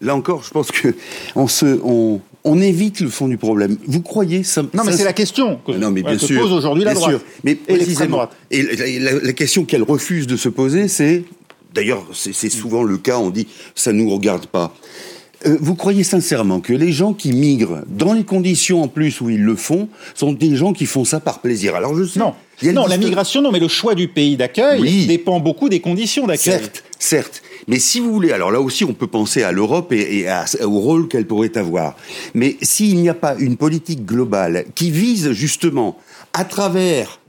là 0.03 0.15
encore, 0.15 0.43
je 0.45 0.51
pense 0.51 0.71
que 0.71 0.95
on 1.35 1.49
se, 1.49 1.81
on, 1.83 2.21
on 2.45 2.61
évite 2.61 3.01
le 3.01 3.09
fond 3.09 3.29
du 3.29 3.38
problème. 3.38 3.79
Vous 3.87 4.03
croyez 4.03 4.43
ça 4.43 4.62
Non, 4.75 4.83
mais 4.85 4.93
c'est 4.93 5.05
la 5.05 5.12
question 5.12 5.59
que, 5.65 5.73
non, 5.73 5.91
mais 5.91 6.03
bien 6.03 6.19
se 6.19 6.33
pose 6.35 6.53
aujourd'hui 6.53 6.85
la 6.85 6.95
droite. 6.95 7.25
Mais 7.45 7.55
précisément. 7.55 8.29
Et 8.51 8.99
la, 8.99 9.33
question 9.33 9.65
qu'elle 9.65 9.83
refuse 9.83 10.27
de 10.27 10.37
se 10.37 10.49
poser, 10.49 10.88
c'est, 10.88 11.25
d'ailleurs, 11.73 12.05
c'est 12.12 12.51
souvent 12.51 12.83
le 12.83 12.99
cas. 12.99 13.19
On 13.19 13.31
dit, 13.31 13.47
ça 13.75 13.93
nous 13.93 14.11
regarde 14.11 14.47
pas. 14.47 14.75
Euh, 15.46 15.57
vous 15.61 15.74
croyez 15.74 16.05
sincèrement 16.05 16.61
que 16.61 16.72
les 16.72 16.92
gens 16.92 17.12
qui 17.12 17.33
migrent, 17.33 17.83
dans 17.88 18.12
les 18.12 18.24
conditions 18.24 18.83
en 18.83 18.88
plus 18.88 19.20
où 19.20 19.31
ils 19.31 19.42
le 19.42 19.57
font, 19.57 19.88
sont 20.14 20.33
des 20.33 20.57
gens 20.57 20.72
qui 20.72 20.87
font 20.87 21.05
ça 21.05 21.20
par 21.20 21.40
plaisir? 21.40 21.74
Alors 21.74 21.96
je 21.96 22.05
sais. 22.05 22.20
Non. 22.20 22.35
Non, 22.62 22.87
la 22.87 22.96
migration, 22.96 23.42
non, 23.42 23.50
mais 23.50 23.59
le 23.59 23.66
choix 23.66 23.96
du 23.96 24.07
pays 24.07 24.37
d'accueil 24.37 25.07
dépend 25.07 25.40
beaucoup 25.40 25.68
des 25.68 25.81
conditions 25.81 26.26
d'accueil. 26.26 26.61
Certes, 26.61 26.85
certes. 26.98 27.42
Mais 27.66 27.78
si 27.78 27.98
vous 27.98 28.12
voulez, 28.12 28.33
alors 28.33 28.52
là 28.52 28.61
aussi, 28.61 28.85
on 28.85 28.92
peut 28.92 29.07
penser 29.07 29.42
à 29.42 29.50
l'Europe 29.50 29.92
et, 29.92 30.26
au 30.62 30.78
rôle 30.78 31.09
qu'elle 31.09 31.26
pourrait 31.26 31.57
avoir. 31.57 31.96
Mais 32.35 32.57
s'il 32.62 32.96
n'y 32.96 33.09
a 33.09 33.14
pas 33.14 33.35
une 33.38 33.57
politique 33.57 34.05
globale 34.05 34.66
qui 34.74 34.90
vise 34.90 35.33
justement, 35.33 35.96
à 36.33 36.44
travers 36.44 37.20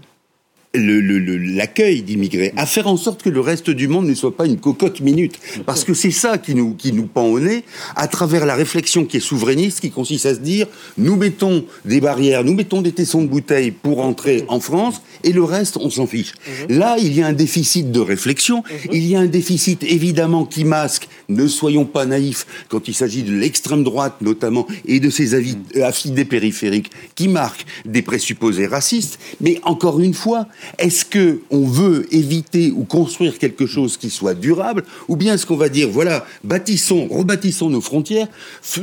l'accueil 0.76 2.02
d'immigrés, 2.02 2.52
à 2.58 2.66
faire 2.66 2.88
en 2.88 2.98
sorte 2.98 3.22
que 3.22 3.30
le 3.30 3.40
reste 3.40 3.70
du 3.70 3.88
monde 3.88 4.08
ne 4.08 4.14
soit 4.16 4.36
pas 4.36 4.48
une 4.48 4.60
cocotte 4.60 5.02
minute. 5.02 5.40
Parce 5.66 5.84
que 5.84 5.94
c'est 5.94 6.12
ça 6.12 6.40
qui 6.40 6.56
nous, 6.56 6.74
qui 6.74 6.94
nous 6.94 7.06
pend 7.06 7.26
au 7.26 7.40
nez, 7.40 7.64
à 7.96 8.08
travers 8.08 8.46
la 8.46 8.56
réflexion 8.56 9.06
qui 9.06 9.18
est 9.18 9.20
souverainiste, 9.20 9.82
qui 9.82 9.92
consiste 9.92 10.26
à 10.26 10.34
se 10.34 10.40
dire, 10.40 10.68
nous 10.98 11.16
mettons 11.16 11.66
des 11.86 12.02
barrières, 12.02 12.44
nous 12.44 12.56
mettons 12.56 12.82
des 12.82 12.92
tessons 12.92 13.22
de 13.22 13.28
bouteille 13.28 13.70
pour 13.70 14.02
entrer 14.02 14.46
en 14.48 14.60
France, 14.60 15.02
et 15.24 15.32
le 15.32 15.44
reste, 15.44 15.78
on 15.78 15.90
s'en 15.90 16.08
fiche. 16.08 16.34
Mhm. 16.70 16.78
Là, 16.78 16.96
il 17.00 17.14
y 17.14 17.22
a 17.22 17.28
un 17.28 17.34
déficit 17.34 17.92
de 17.92 18.00
réflexion, 18.00 18.58
mhm. 18.58 18.90
il 18.92 19.06
y 19.06 19.16
a 19.16 19.20
un 19.20 19.28
déficit 19.28 19.84
évidemment 19.84 20.46
qui 20.46 20.66
masque, 20.66 21.08
ne 21.30 21.48
soyons 21.48 21.86
pas 21.86 22.06
naïfs, 22.06 22.48
quand 22.68 22.88
il 22.88 22.96
s'agit 22.96 23.24
de 23.24 23.34
l'extrême 23.34 23.84
droite 23.84 24.16
notamment, 24.22 24.68
et 24.86 25.00
de 25.00 25.10
ses 25.12 25.36
mhm. 25.36 25.84
affidés 25.84 26.26
périphériques, 26.26 26.90
qui 27.14 27.28
marquent 27.28 27.66
des 27.86 28.02
présupposés 28.02 28.66
racistes, 28.66 29.20
mais 29.40 29.60
encore 29.64 30.00
une 30.00 30.16
fois, 30.16 30.48
est-ce 30.78 31.06
que 31.06 31.42
on 31.50 31.66
veut 31.66 32.08
éviter 32.14 32.72
ou 32.72 32.84
construire 32.84 33.38
quelque 33.38 33.66
chose 33.66 33.98
qui 33.98 34.10
soit 34.10 34.34
durable, 34.34 34.84
ou 35.08 35.16
bien 35.16 35.34
est-ce 35.34 35.46
qu'on 35.46 35.58
va 35.58 35.70
dire 35.70 35.90
voilà, 35.90 36.26
bâtissons, 36.44 37.08
rebâtissons 37.10 37.70
nos 37.70 37.82
frontières, 37.82 38.28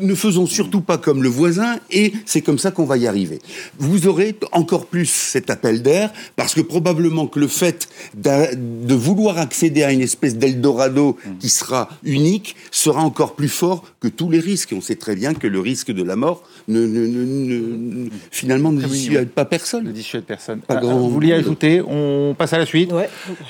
ne 0.00 0.14
faisons 0.14 0.46
surtout 0.46 0.80
pas 0.80 0.98
comme 0.98 1.22
le 1.22 1.28
voisin, 1.28 1.78
et 1.90 2.12
c'est 2.26 2.42
comme 2.42 2.58
ça 2.58 2.70
qu'on 2.70 2.84
va 2.84 2.96
y 2.96 3.06
arriver. 3.06 3.40
Vous 3.78 4.06
aurez 4.06 4.36
encore 4.52 4.86
plus 4.86 5.06
cet 5.06 5.50
appel 5.50 5.82
d'air 5.82 6.12
parce 6.36 6.54
que 6.54 6.60
probablement 6.60 7.26
que 7.26 7.38
le 7.38 7.48
fait 7.48 7.88
de 8.14 8.94
vouloir 8.94 9.38
accéder 9.38 9.82
à 9.82 9.92
une 9.92 10.00
espèce 10.00 10.36
d'Eldorado 10.36 11.16
qui 11.38 11.48
sera 11.48 11.88
unique 12.02 12.56
sera 12.70 13.02
encore 13.02 13.34
plus 13.34 13.48
fort 13.48 13.84
que 14.00 14.08
tous 14.08 14.30
les 14.30 14.40
risques. 14.40 14.72
Et 14.72 14.76
on 14.76 14.80
sait 14.80 14.96
très 14.96 15.16
bien 15.16 15.34
que 15.34 15.46
le 15.46 15.60
risque 15.60 15.90
de 15.90 16.02
la 16.02 16.16
mort 16.16 16.42
ne, 16.68 18.08
finalement 18.30 18.72
ne 18.72 18.82
dissuade 18.82 19.28
pas 19.28 19.44
personne. 19.44 19.84
Ne 19.84 19.92
dissuade 19.92 20.24
personne. 20.24 20.60
Pas 20.60 20.76
grand... 20.76 20.98
Vous 20.98 21.10
vouliez 21.10 21.32
ajouter 21.32 21.69
on 21.86 22.34
passe 22.36 22.52
à 22.52 22.58
la 22.58 22.66
suite. 22.66 22.90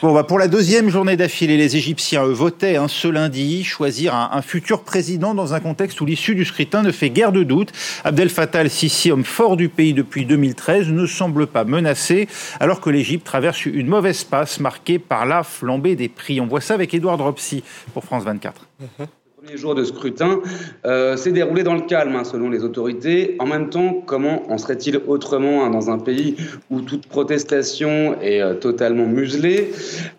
Bon, 0.02 0.12
bah 0.12 0.24
pour 0.24 0.38
la 0.38 0.48
deuxième 0.48 0.90
journée 0.90 1.16
d'affilée, 1.16 1.56
les 1.56 1.76
Égyptiens 1.76 2.24
votaient 2.24 2.76
hein, 2.76 2.88
ce 2.88 3.09
lundi 3.09 3.64
choisir 3.64 4.14
un, 4.14 4.42
futur 4.42 4.83
président 4.83 5.35
dans 5.35 5.54
un 5.54 5.61
contexte 5.61 6.00
où 6.00 6.06
l'issue 6.06 6.35
du 6.35 6.44
scrutin 6.44 6.83
ne 6.83 6.90
fait 6.90 7.11
guère 7.11 7.33
de 7.33 7.42
doute. 7.42 7.72
Abdel 8.04 8.30
Fattah 8.30 8.61
al-Sisi, 8.61 9.11
homme 9.11 9.24
fort 9.24 9.56
du 9.56 9.68
pays 9.68 9.94
depuis 9.94 10.24
2013, 10.24 10.88
ne 10.88 11.06
semble 11.06 11.46
pas 11.46 11.64
menacé, 11.64 12.28
alors 12.59 12.80
que 12.80 12.90
l'Égypte 12.90 13.24
traverse 13.24 13.66
une 13.66 13.87
mauvaise 13.87 14.24
passe 14.24 14.61
marquée 14.61 14.98
par 14.98 15.26
la 15.26 15.42
flambée 15.42 15.96
des 15.96 16.09
prix. 16.09 16.40
On 16.40 16.46
voit 16.46 16.61
ça 16.61 16.74
avec 16.74 16.92
Édouard 16.94 17.18
Dropsy 17.18 17.62
pour 17.94 18.04
France 18.04 18.24
24. 18.24 18.66
Le 18.80 19.19
premier 19.42 19.57
jour 19.57 19.74
de 19.74 19.85
scrutin 19.85 20.40
euh, 20.85 21.16
s'est 21.16 21.33
déroulé 21.33 21.62
dans 21.62 21.74
le 21.74 21.81
calme, 21.81 22.14
hein, 22.14 22.24
selon 22.24 22.50
les 22.50 22.62
autorités. 22.62 23.37
En 23.38 23.46
même 23.46 23.70
temps, 23.70 24.03
comment 24.05 24.42
en 24.53 24.59
serait-il 24.59 25.00
autrement 25.07 25.64
hein, 25.64 25.70
dans 25.70 25.88
un 25.88 25.98
pays 25.98 26.37
où 26.70 26.83
toute 26.83 27.07
protestation 27.07 28.20
est 28.20 28.42
euh, 28.42 28.53
totalement 28.53 29.07
muselée? 29.07 29.70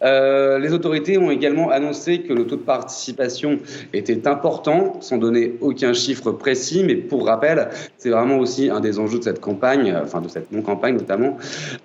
Euh, 0.02 0.58
Les 0.58 0.74
autorités 0.74 1.20
ont 1.20 1.30
également 1.30 1.70
annoncé 1.70 2.22
que 2.22 2.34
le 2.34 2.48
taux 2.48 2.56
de 2.56 2.62
participation 2.62 3.60
était 3.94 4.28
important, 4.28 4.98
sans 5.02 5.20
donner 5.20 5.54
aucun 5.62 5.94
chiffre 5.94 6.32
précis. 6.32 6.84
Mais 6.84 6.96
pour 6.96 7.28
rappel, 7.28 7.70
c'est 8.00 8.10
vraiment 8.10 8.40
aussi 8.40 8.72
un 8.72 8.80
des 8.80 8.98
enjeux 8.98 9.20
de 9.20 9.24
cette 9.24 9.40
campagne, 9.40 9.96
enfin 10.02 10.22
de 10.22 10.30
cette 10.30 10.52
non-campagne 10.52 10.96
notamment. 10.96 11.38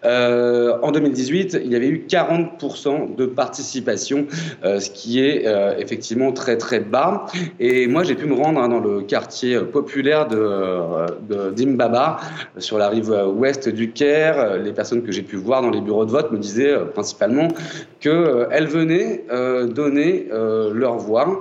en 0.04 0.90
2018, 0.90 1.58
il 1.62 1.70
y 1.70 1.76
avait 1.76 1.88
eu 1.88 2.06
40% 2.08 3.14
de 3.14 3.26
participation, 3.26 4.26
ce 4.62 4.90
qui 4.90 5.20
est 5.20 5.44
effectivement 5.78 6.32
très 6.32 6.56
très 6.56 6.80
bas. 6.80 7.25
Et 7.60 7.86
moi, 7.86 8.02
j'ai 8.02 8.14
pu 8.14 8.26
me 8.26 8.34
rendre 8.34 8.60
hein, 8.60 8.68
dans 8.68 8.80
le 8.80 9.02
quartier 9.02 9.58
populaire 9.60 10.28
de, 10.28 11.50
d'Imbaba, 11.50 12.18
sur 12.58 12.78
la 12.78 12.88
rive 12.88 13.14
ouest 13.34 13.68
du 13.68 13.90
Caire. 13.92 14.58
Les 14.58 14.72
personnes 14.72 15.02
que 15.02 15.12
j'ai 15.12 15.22
pu 15.22 15.36
voir 15.36 15.62
dans 15.62 15.70
les 15.70 15.80
bureaux 15.80 16.04
de 16.04 16.10
vote 16.10 16.32
me 16.32 16.38
disaient 16.38 16.72
euh, 16.72 16.84
principalement 16.84 17.48
qu'elles 18.00 18.12
euh, 18.12 18.66
venaient 18.66 19.24
euh, 19.30 19.66
donner 19.66 20.28
leur 20.72 20.96
voix, 20.98 21.40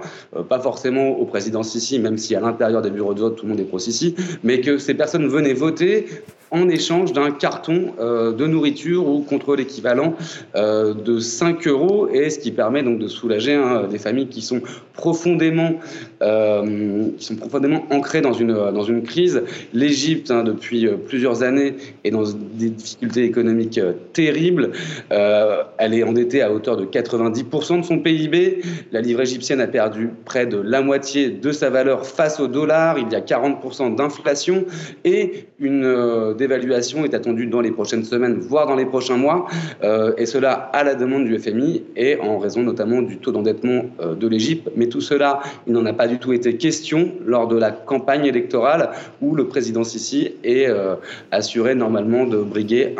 pas 0.49 0.59
forcément 0.59 1.09
au 1.09 1.25
président 1.25 1.63
Sisi, 1.63 1.99
même 1.99 2.17
si 2.17 2.35
à 2.35 2.39
l'intérieur 2.39 2.81
des 2.81 2.89
bureaux 2.89 3.13
de 3.13 3.19
vote, 3.19 3.35
tout 3.37 3.45
le 3.45 3.51
monde 3.51 3.59
est 3.59 3.65
pro-Sisi, 3.65 4.15
mais 4.43 4.61
que 4.61 4.77
ces 4.77 4.93
personnes 4.93 5.27
venaient 5.27 5.53
voter 5.53 6.07
en 6.55 6.69
échange 6.69 7.11
d'un 7.11 7.31
carton 7.31 7.93
euh, 7.99 8.31
de 8.31 8.47
nourriture 8.47 9.07
ou 9.07 9.21
contre 9.21 9.55
l'équivalent 9.55 10.15
euh, 10.55 10.93
de 10.93 11.19
5 11.19 11.67
euros, 11.67 12.07
et 12.07 12.29
ce 12.29 12.39
qui 12.39 12.51
permet 12.51 12.81
donc 12.81 12.99
de 12.99 13.07
soulager 13.07 13.53
hein, 13.53 13.87
des 13.89 13.97
familles 13.99 14.27
qui 14.27 14.41
sont 14.41 14.61
profondément, 14.93 15.73
euh, 16.21 17.09
qui 17.17 17.25
sont 17.25 17.35
profondément 17.35 17.85
ancrées 17.91 18.21
dans 18.21 18.33
une, 18.33 18.53
dans 18.53 18.83
une 18.83 19.03
crise. 19.03 19.43
L'Égypte, 19.73 20.31
hein, 20.31 20.43
depuis 20.43 20.87
plusieurs 21.05 21.43
années, 21.43 21.75
est 22.05 22.11
dans 22.11 22.23
des 22.23 22.69
difficultés 22.69 23.23
économiques 23.25 23.79
terribles. 24.13 24.71
elle 25.09 25.93
est 25.93 26.03
endettée 26.03 26.41
à 26.41 26.51
hauteur 26.51 26.77
de 26.77 26.85
90% 26.85 27.81
de 27.81 27.85
son 27.85 27.99
PIB. 27.99 28.61
La 28.93 29.01
livre 29.01 29.21
égyptienne 29.21 29.59
a 29.59 29.67
perdu 29.67 30.09
près 30.23 30.45
de 30.45 30.57
la 30.57 30.81
moitié 30.81 31.29
de 31.29 31.51
sa 31.51 31.69
valeur 31.69 32.05
face 32.05 32.39
au 32.39 32.47
dollar. 32.47 32.97
Il 32.97 33.11
y 33.11 33.15
a 33.15 33.21
40% 33.21 33.95
d'inflation 33.95 34.65
et 35.03 35.47
une 35.59 36.33
d'évaluation 36.45 37.03
est 37.05 37.13
attendue 37.15 37.47
dans 37.47 37.62
les 37.62 37.71
prochaines 37.71 38.03
semaines, 38.03 38.36
voire 38.36 38.67
dans 38.67 38.75
les 38.75 38.86
prochains 38.86 39.17
mois, 39.17 39.47
euh, 39.84 40.13
et 40.17 40.25
cela 40.25 40.51
à 40.51 40.84
la 40.84 40.93
demande 40.93 41.25
du 41.25 41.38
FMI 41.39 41.84
et 41.95 42.17
en 42.19 42.38
raison 42.38 42.62
notamment 42.62 43.01
du 43.01 43.17
taux 43.17 43.31
d'endettement 43.31 43.86
euh, 43.99 44.13
de 44.13 44.27
l'Égypte. 44.27 44.69
Mais 44.75 44.88
tout 44.88 45.01
cela, 45.01 45.39
il 45.67 45.73
n'en 45.73 45.86
a 45.86 45.93
pas 45.93 46.08
du 46.08 46.19
tout 46.19 46.34
été 46.34 46.55
question 46.58 47.12
lors 47.25 47.47
de 47.47 47.58
la 47.58 47.71
campagne 47.71 48.25
électorale 48.25 48.91
où 49.21 49.34
le 49.36 49.47
président 49.47 49.84
Sisi 49.84 50.34
est 50.43 50.67
euh, 50.67 50.95
assuré 51.31 51.73
normalement 51.73 52.25
de, 52.25 52.38
briguer 52.38 52.93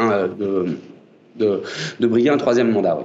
un 2.29 2.38
troisième 2.38 2.71
mandat 2.71 2.97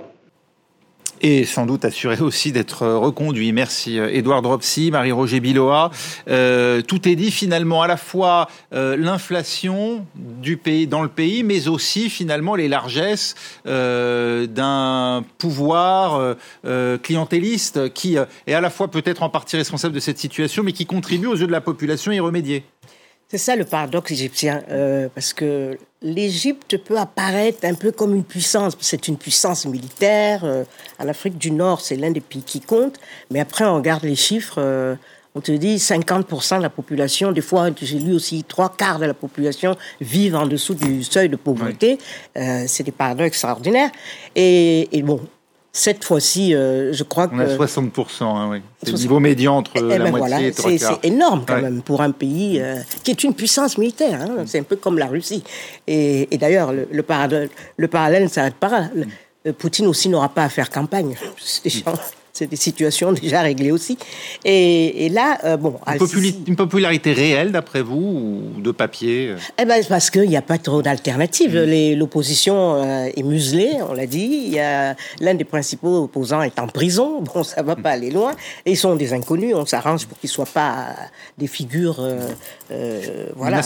et 1.20 1.44
sans 1.44 1.66
doute 1.66 1.85
assuré 1.85 2.20
aussi 2.20 2.52
d'être 2.52 2.87
reconduit. 2.87 3.52
Merci 3.52 3.98
Edouard 3.98 4.42
Dropsy, 4.42 4.90
Marie-Roger 4.90 5.40
Biloa. 5.40 5.90
Euh, 6.28 6.83
tout 6.83 7.09
est 7.09 7.16
dit 7.16 7.30
finalement 7.30 7.83
à 7.83 7.87
la 7.87 7.96
fois 7.96 8.48
euh, 8.72 8.96
l'inflation 8.96 10.06
du 10.14 10.56
pays 10.56 10.87
dans 10.87 11.02
le 11.02 11.09
pays, 11.09 11.42
mais 11.42 11.68
aussi 11.68 12.11
finalement 12.11 12.54
les 12.54 12.68
largesses 12.68 13.35
euh, 13.66 14.46
d'un 14.46 15.24
pouvoir 15.38 16.37
euh, 16.64 16.98
clientéliste 16.98 17.92
qui 17.92 18.16
est 18.46 18.54
à 18.54 18.61
la 18.61 18.70
fois 18.70 18.90
peut-être 18.90 19.22
en 19.22 19.30
partie 19.30 19.56
responsable 19.56 19.94
de 19.94 20.00
cette 20.00 20.18
situation, 20.18 20.62
mais 20.62 20.72
qui 20.72 20.87
contribue 20.87 21.26
aux 21.26 21.37
yeux 21.37 21.46
de 21.46 21.52
la 21.52 21.61
population 21.61 22.12
à 22.12 22.14
y 22.14 22.20
remédier. 22.20 22.64
C'est 23.30 23.38
ça 23.38 23.54
le 23.54 23.64
paradoxe 23.64 24.11
égyptien, 24.11 24.64
euh, 24.70 25.09
parce 25.14 25.33
que 25.33 25.78
l'Égypte 26.02 26.78
peut 26.78 26.98
apparaître 26.98 27.64
un 27.64 27.74
peu 27.74 27.92
comme 27.92 28.14
une 28.14 28.24
puissance. 28.24 28.76
C'est 28.80 29.08
une 29.08 29.16
puissance 29.16 29.66
militaire. 29.66 30.44
Euh, 30.44 30.64
en 30.98 31.08
Afrique 31.08 31.38
du 31.38 31.50
Nord, 31.50 31.80
c'est 31.80 31.96
l'un 31.96 32.10
des 32.10 32.20
pays 32.20 32.42
qui 32.42 32.60
compte. 32.60 32.98
Mais 33.30 33.40
après, 33.40 33.64
on 33.64 33.76
regarde 33.76 34.04
les 34.04 34.16
chiffres. 34.16 34.56
Euh, 34.58 34.94
on 35.34 35.40
te 35.40 35.52
dit 35.52 35.76
50% 35.76 36.58
de 36.58 36.62
la 36.62 36.70
population, 36.70 37.30
des 37.30 37.40
fois 37.40 37.68
j'ai 37.80 38.00
lu 38.00 38.12
aussi 38.12 38.42
trois 38.42 38.68
quarts 38.68 38.98
de 38.98 39.06
la 39.06 39.14
population 39.14 39.76
vivent 40.00 40.34
en 40.34 40.44
dessous 40.44 40.74
du 40.74 41.04
seuil 41.04 41.28
de 41.28 41.36
pauvreté. 41.36 41.98
c'est 42.34 42.82
des 42.82 42.90
paradoxes 42.90 43.28
extraordinaires. 43.28 43.92
Et, 44.34 44.88
et 44.90 45.02
bon, 45.02 45.20
cette 45.72 46.04
fois-ci, 46.04 46.54
euh, 46.54 46.92
je 46.92 47.04
crois 47.04 47.28
que... 47.28 47.35
On 47.35 47.38
a 47.38 47.46
60%, 47.46 48.24
hein, 48.24 48.48
oui. 48.50 48.62
C'est 48.83 48.92
le 48.92 48.98
niveau 48.98 49.20
médian 49.20 49.56
entre 49.56 49.76
eh, 49.76 49.98
la 49.98 50.11
ben 50.11 50.16
moitié 50.16 50.48
et 50.48 50.52
trois 50.52 50.70
C'est 50.76 51.04
énorme 51.04 51.44
quand 51.46 51.61
même 51.61 51.83
pour 51.83 52.02
un 52.02 52.11
pays 52.11 52.61
euh, 52.61 52.76
qui 53.04 53.12
est 53.12 53.22
une 53.22 53.35
puissance 53.35 53.78
militaire. 53.78 54.20
Hein. 54.20 54.44
C'est 54.46 54.59
un 54.59 54.64
peu 54.64 54.76
comme 54.76 54.98
la 54.98 55.06
Russie. 55.06 55.44
Et, 55.87 56.26
d'ailleurs, 56.38 56.72
le, 56.72 56.88
le, 56.90 57.04
le, 57.76 57.88
parallèle 57.88 58.24
ne 58.24 58.28
s'arrête 58.28 58.56
pas 58.56 58.68
là. 58.68 58.88
Poutine 59.59 59.87
aussi 59.87 60.09
n'aura 60.09 60.28
pas 60.28 60.44
à 60.44 60.48
faire 60.48 60.68
campagne. 60.68 61.16
C'est 61.38 61.85
c'est 62.40 62.46
des 62.46 62.57
situations 62.57 63.12
déjà 63.24 63.42
réglées 63.42 63.70
aussi. 63.70 63.98
Et, 64.44 65.09
là, 65.11 65.38
euh, 65.44 65.57
bon. 65.57 65.79
Une, 66.46 66.57
popularité 66.57 67.12
réelle, 67.12 67.53
d'après 67.53 67.83
vous, 67.83 68.53
ou 68.57 68.61
de 68.61 68.70
papier 68.70 69.29
euh 69.29 69.37
Eh 69.61 69.64
ben, 69.66 69.83
parce 69.88 70.09
qu'il 70.09 70.29
n'y 70.29 70.37
a 70.37 70.42
pas 70.42 70.59
trop 70.59 70.81
d'alternatives. 70.81 71.55
Mm. 71.55 71.98
L'opposition 71.98 72.76
euh, 72.76 73.09
est 73.14 73.22
muselée, 73.22 73.72
on 73.88 73.92
l'a 73.92 74.07
dit. 74.07 74.44
Il 74.46 74.55
y 74.55 74.59
a 74.59 74.96
l'un 75.20 75.35
des 75.35 75.44
principaux 75.44 76.05
opposants 76.05 76.42
est 76.42 76.59
en 76.59 76.66
prison. 76.66 77.22
Bon, 77.31 77.44
ça 77.44 77.62
va 77.62 77.76
pas 77.76 77.90
aller 77.90 78.11
loin. 78.11 78.33
Et 78.64 78.72
ils 78.72 78.76
sont 78.76 78.96
des 78.96 79.12
inconnus. 79.12 79.55
On 79.55 79.66
s'arrange 79.66 80.07
pour 80.07 80.18
qu'ils 80.18 80.31
soient 80.31 80.46
pas 80.46 80.96
des 81.38 81.46
figures, 81.46 82.03
voilà. 83.37 83.61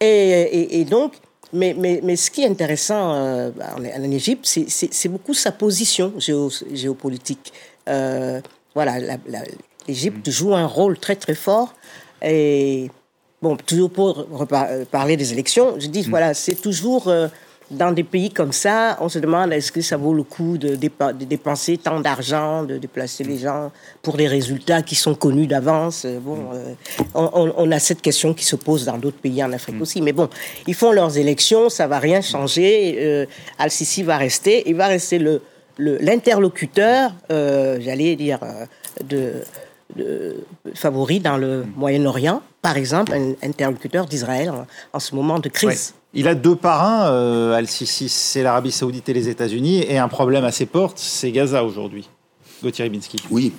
Et, 0.00 0.80
et, 0.80 0.84
donc. 0.84 1.12
Mais, 1.52 1.72
mais, 1.78 2.00
mais, 2.02 2.16
ce 2.16 2.32
qui 2.32 2.42
est 2.42 2.48
intéressant 2.48 3.12
en, 3.12 4.02
Égypte, 4.10 4.44
c'est 4.44 5.08
beaucoup 5.08 5.34
sa 5.34 5.52
position 5.52 6.12
géopolitique. 6.18 7.52
Euh, 7.88 8.40
voilà, 8.74 8.94
l'Égypte 9.86 10.30
joue 10.30 10.54
un 10.54 10.66
rôle 10.66 10.98
très 10.98 11.16
très 11.16 11.34
fort. 11.34 11.74
Et 12.22 12.90
bon, 13.42 13.56
toujours 13.56 13.90
pour 13.90 14.26
euh, 14.52 14.84
parler 14.90 15.16
des 15.16 15.32
élections, 15.32 15.74
je 15.78 15.86
dis, 15.86 16.06
mm. 16.06 16.10
voilà, 16.10 16.34
c'est 16.34 16.54
toujours 16.54 17.08
euh, 17.08 17.28
dans 17.70 17.92
des 17.92 18.04
pays 18.04 18.30
comme 18.30 18.52
ça, 18.52 18.96
on 19.00 19.08
se 19.08 19.18
demande 19.18 19.52
est-ce 19.52 19.72
que 19.72 19.80
ça 19.80 19.96
vaut 19.96 20.14
le 20.14 20.22
coup 20.22 20.58
de, 20.58 20.76
dépenser 21.24 21.78
tant 21.78 22.00
d'argent, 22.00 22.62
de 22.62 22.78
déplacer 22.78 23.24
les 23.24 23.38
gens 23.38 23.72
pour 24.02 24.16
des 24.16 24.28
résultats 24.28 24.82
qui 24.82 24.94
sont 24.94 25.14
connus 25.14 25.46
d'avance? 25.46 26.06
Bon, 26.06 26.36
mm. 26.36 27.14
on, 27.14 27.70
a 27.70 27.78
cette 27.78 28.00
question 28.00 28.32
qui 28.34 28.44
se 28.44 28.56
pose 28.56 28.86
dans 28.86 28.98
d'autres 28.98 29.20
pays 29.20 29.44
en 29.44 29.52
Afrique 29.52 29.76
mm. 29.76 29.82
aussi. 29.82 30.00
Mais 30.00 30.12
bon, 30.12 30.28
ils 30.66 30.74
font 30.74 30.92
leurs 30.92 31.16
élections, 31.16 31.68
ça 31.68 31.86
va 31.86 31.98
rien 31.98 32.22
changer. 32.22 33.26
Al-Sisi 33.58 34.02
va 34.02 34.16
rester, 34.16 34.62
il 34.66 34.74
va 34.74 34.86
rester 34.86 35.18
le, 35.18 35.42
l'interlocuteur, 35.78 37.12
euh, 37.30 37.78
j'allais 37.80 38.16
dire, 38.16 38.38
euh, 38.42 38.66
de, 39.04 40.34
favori 40.74 41.20
dans 41.20 41.36
le 41.36 41.64
Moyen-Orient, 41.76 42.42
par 42.62 42.76
exemple, 42.76 43.12
un 43.12 43.34
interlocuteur 43.46 44.06
d'Israël 44.06 44.52
en, 44.92 44.98
ce 44.98 45.14
moment 45.14 45.38
de 45.38 45.48
crise. 45.48 45.94
Il 46.14 46.26
a 46.26 46.34
deux 46.34 46.56
parrains, 46.56 47.10
euh, 47.12 47.52
Al-Sisi, 47.52 48.08
c'est 48.08 48.42
l'Arabie 48.42 48.72
Saoudite 48.72 49.08
et 49.08 49.12
les 49.12 49.28
États-Unis, 49.28 49.84
et 49.88 49.98
un 49.98 50.08
problème 50.08 50.44
à 50.44 50.52
ses 50.52 50.66
portes, 50.66 50.98
c'est 50.98 51.30
Gaza 51.30 51.62
aujourd'hui. 51.64 52.08
Gauthier 52.62 52.84
Ribinski. 52.84 53.18
Oui. 53.30 53.52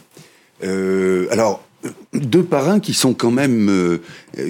alors, 0.62 1.62
deux 2.14 2.44
parrains 2.44 2.80
qui 2.80 2.94
sont 2.94 3.14
quand 3.14 3.32
même 3.32 4.00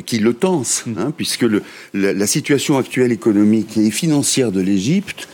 qui 0.05 0.19
le 0.19 0.33
tensent, 0.33 0.85
hein, 0.97 1.11
puisque 1.15 1.41
le, 1.41 1.61
la, 1.93 2.27
situation 2.27 2.77
actuelle 2.77 3.11
économique 3.11 3.77
et 3.77 3.91
financière 3.91 4.51
de 4.51 4.61
l'Égypte 4.61 5.27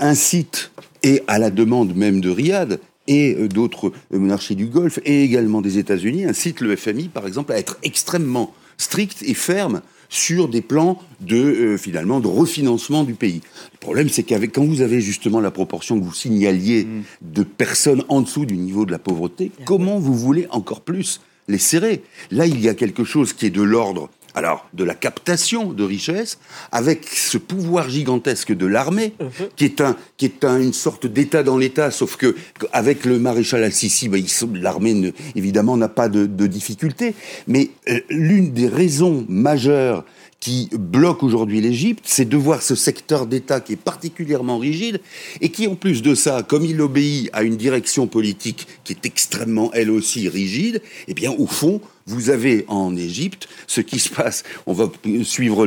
incite 0.00 0.70
et 1.04 1.22
à 1.28 1.38
la 1.38 1.50
demande 1.50 1.94
même 1.94 2.20
de 2.20 2.30
Riyad 2.30 2.80
et 3.06 3.36
euh, 3.36 3.46
d'autres 3.46 3.92
euh, 4.12 4.18
monarchies 4.18 4.56
du 4.56 4.66
Golfe 4.66 4.98
et 5.04 5.22
également 5.22 5.60
des 5.60 5.78
États-Unis, 5.78 6.24
incite 6.24 6.60
le 6.60 6.74
FMI, 6.74 7.08
par 7.08 7.26
exemple, 7.26 7.52
à 7.52 7.58
être 7.58 7.78
extrêmement 7.82 8.52
strict 8.78 9.22
et 9.22 9.34
ferme 9.34 9.82
sur 10.08 10.48
des 10.48 10.62
plans 10.62 10.98
de 11.20 11.36
euh, 11.36 11.76
finalement 11.76 12.20
de 12.20 12.26
refinancement 12.26 13.04
du 13.04 13.14
pays. 13.14 13.42
Le 13.72 13.78
problème, 13.78 14.08
c'est 14.08 14.22
qu'avec 14.22 14.52
quand 14.52 14.64
vous 14.64 14.80
avez 14.80 15.00
justement 15.00 15.40
la 15.40 15.50
proportion 15.50 16.00
que 16.00 16.04
vous 16.04 16.14
signaliez 16.14 16.84
mm. 16.84 17.02
de 17.20 17.42
personnes 17.42 18.04
en 18.08 18.22
dessous 18.22 18.46
du 18.46 18.56
niveau 18.56 18.86
de 18.86 18.92
la 18.92 18.98
pauvreté, 18.98 19.52
comment 19.66 19.98
vous 19.98 20.14
voulez 20.14 20.46
encore 20.50 20.80
plus 20.80 21.20
les 21.48 21.58
serrer? 21.58 22.02
Là, 22.30 22.46
il 22.46 22.60
y 22.60 22.68
a 22.70 22.74
quelque 22.74 23.04
chose 23.04 23.34
qui 23.34 23.46
est 23.46 23.50
de 23.50 23.62
l'ordre 23.62 24.08
alors 24.34 24.68
de 24.74 24.84
la 24.84 24.94
captation 24.94 25.72
de 25.72 25.84
richesses, 25.84 26.38
avec 26.72 27.06
ce 27.06 27.38
pouvoir 27.38 27.88
gigantesque 27.88 28.52
de 28.52 28.66
l'armée, 28.66 29.14
mhm. 29.20 29.48
qui 29.56 29.64
est 29.64 29.80
un 29.80 29.96
qui 30.16 30.26
est 30.26 30.44
une 30.44 30.72
sorte 30.72 31.06
d'État 31.06 31.42
dans 31.42 31.58
l'État, 31.58 31.90
sauf 31.90 32.16
que 32.16 32.34
avec 32.72 33.04
le 33.04 33.18
maréchal 33.18 33.62
Al-Sisi, 33.62 34.08
ben, 34.08 34.22
l'armée 34.54 35.12
évidemment 35.34 35.76
n'a 35.76 35.88
pas 35.88 36.08
de, 36.08 36.26
de 36.26 36.46
difficulté, 36.46 37.14
mais 37.46 37.70
euh, 37.88 38.00
l'une 38.10 38.52
des 38.52 38.68
raisons 38.68 39.24
majeures 39.28 40.04
qui 40.44 40.68
bloque 40.72 41.22
aujourd'hui 41.22 41.62
l'Égypte, 41.62 42.04
c'est 42.04 42.28
de 42.28 42.36
voir 42.36 42.60
ce 42.60 42.74
secteur 42.74 43.26
d'État 43.26 43.60
qui 43.60 43.72
est 43.72 43.76
particulièrement 43.76 44.58
rigide 44.58 45.00
et 45.40 45.48
qui, 45.48 45.66
en 45.66 45.74
plus 45.74 46.02
de 46.02 46.14
ça, 46.14 46.42
comme 46.42 46.66
il 46.66 46.82
obéit 46.82 47.30
à 47.32 47.44
une 47.44 47.56
direction 47.56 48.06
politique 48.06 48.66
qui 48.84 48.92
est 48.92 49.06
extrêmement, 49.06 49.70
elle 49.72 49.90
aussi, 49.90 50.28
rigide, 50.28 50.82
eh 51.08 51.14
bien, 51.14 51.32
au 51.32 51.46
fond, 51.46 51.80
vous 52.06 52.30
avez 52.30 52.64
en 52.68 52.96
Égypte 52.96 53.48
ce 53.66 53.80
qui 53.80 53.98
se 53.98 54.10
passe. 54.10 54.42
On 54.66 54.72
va 54.72 54.90
suivre 55.22 55.66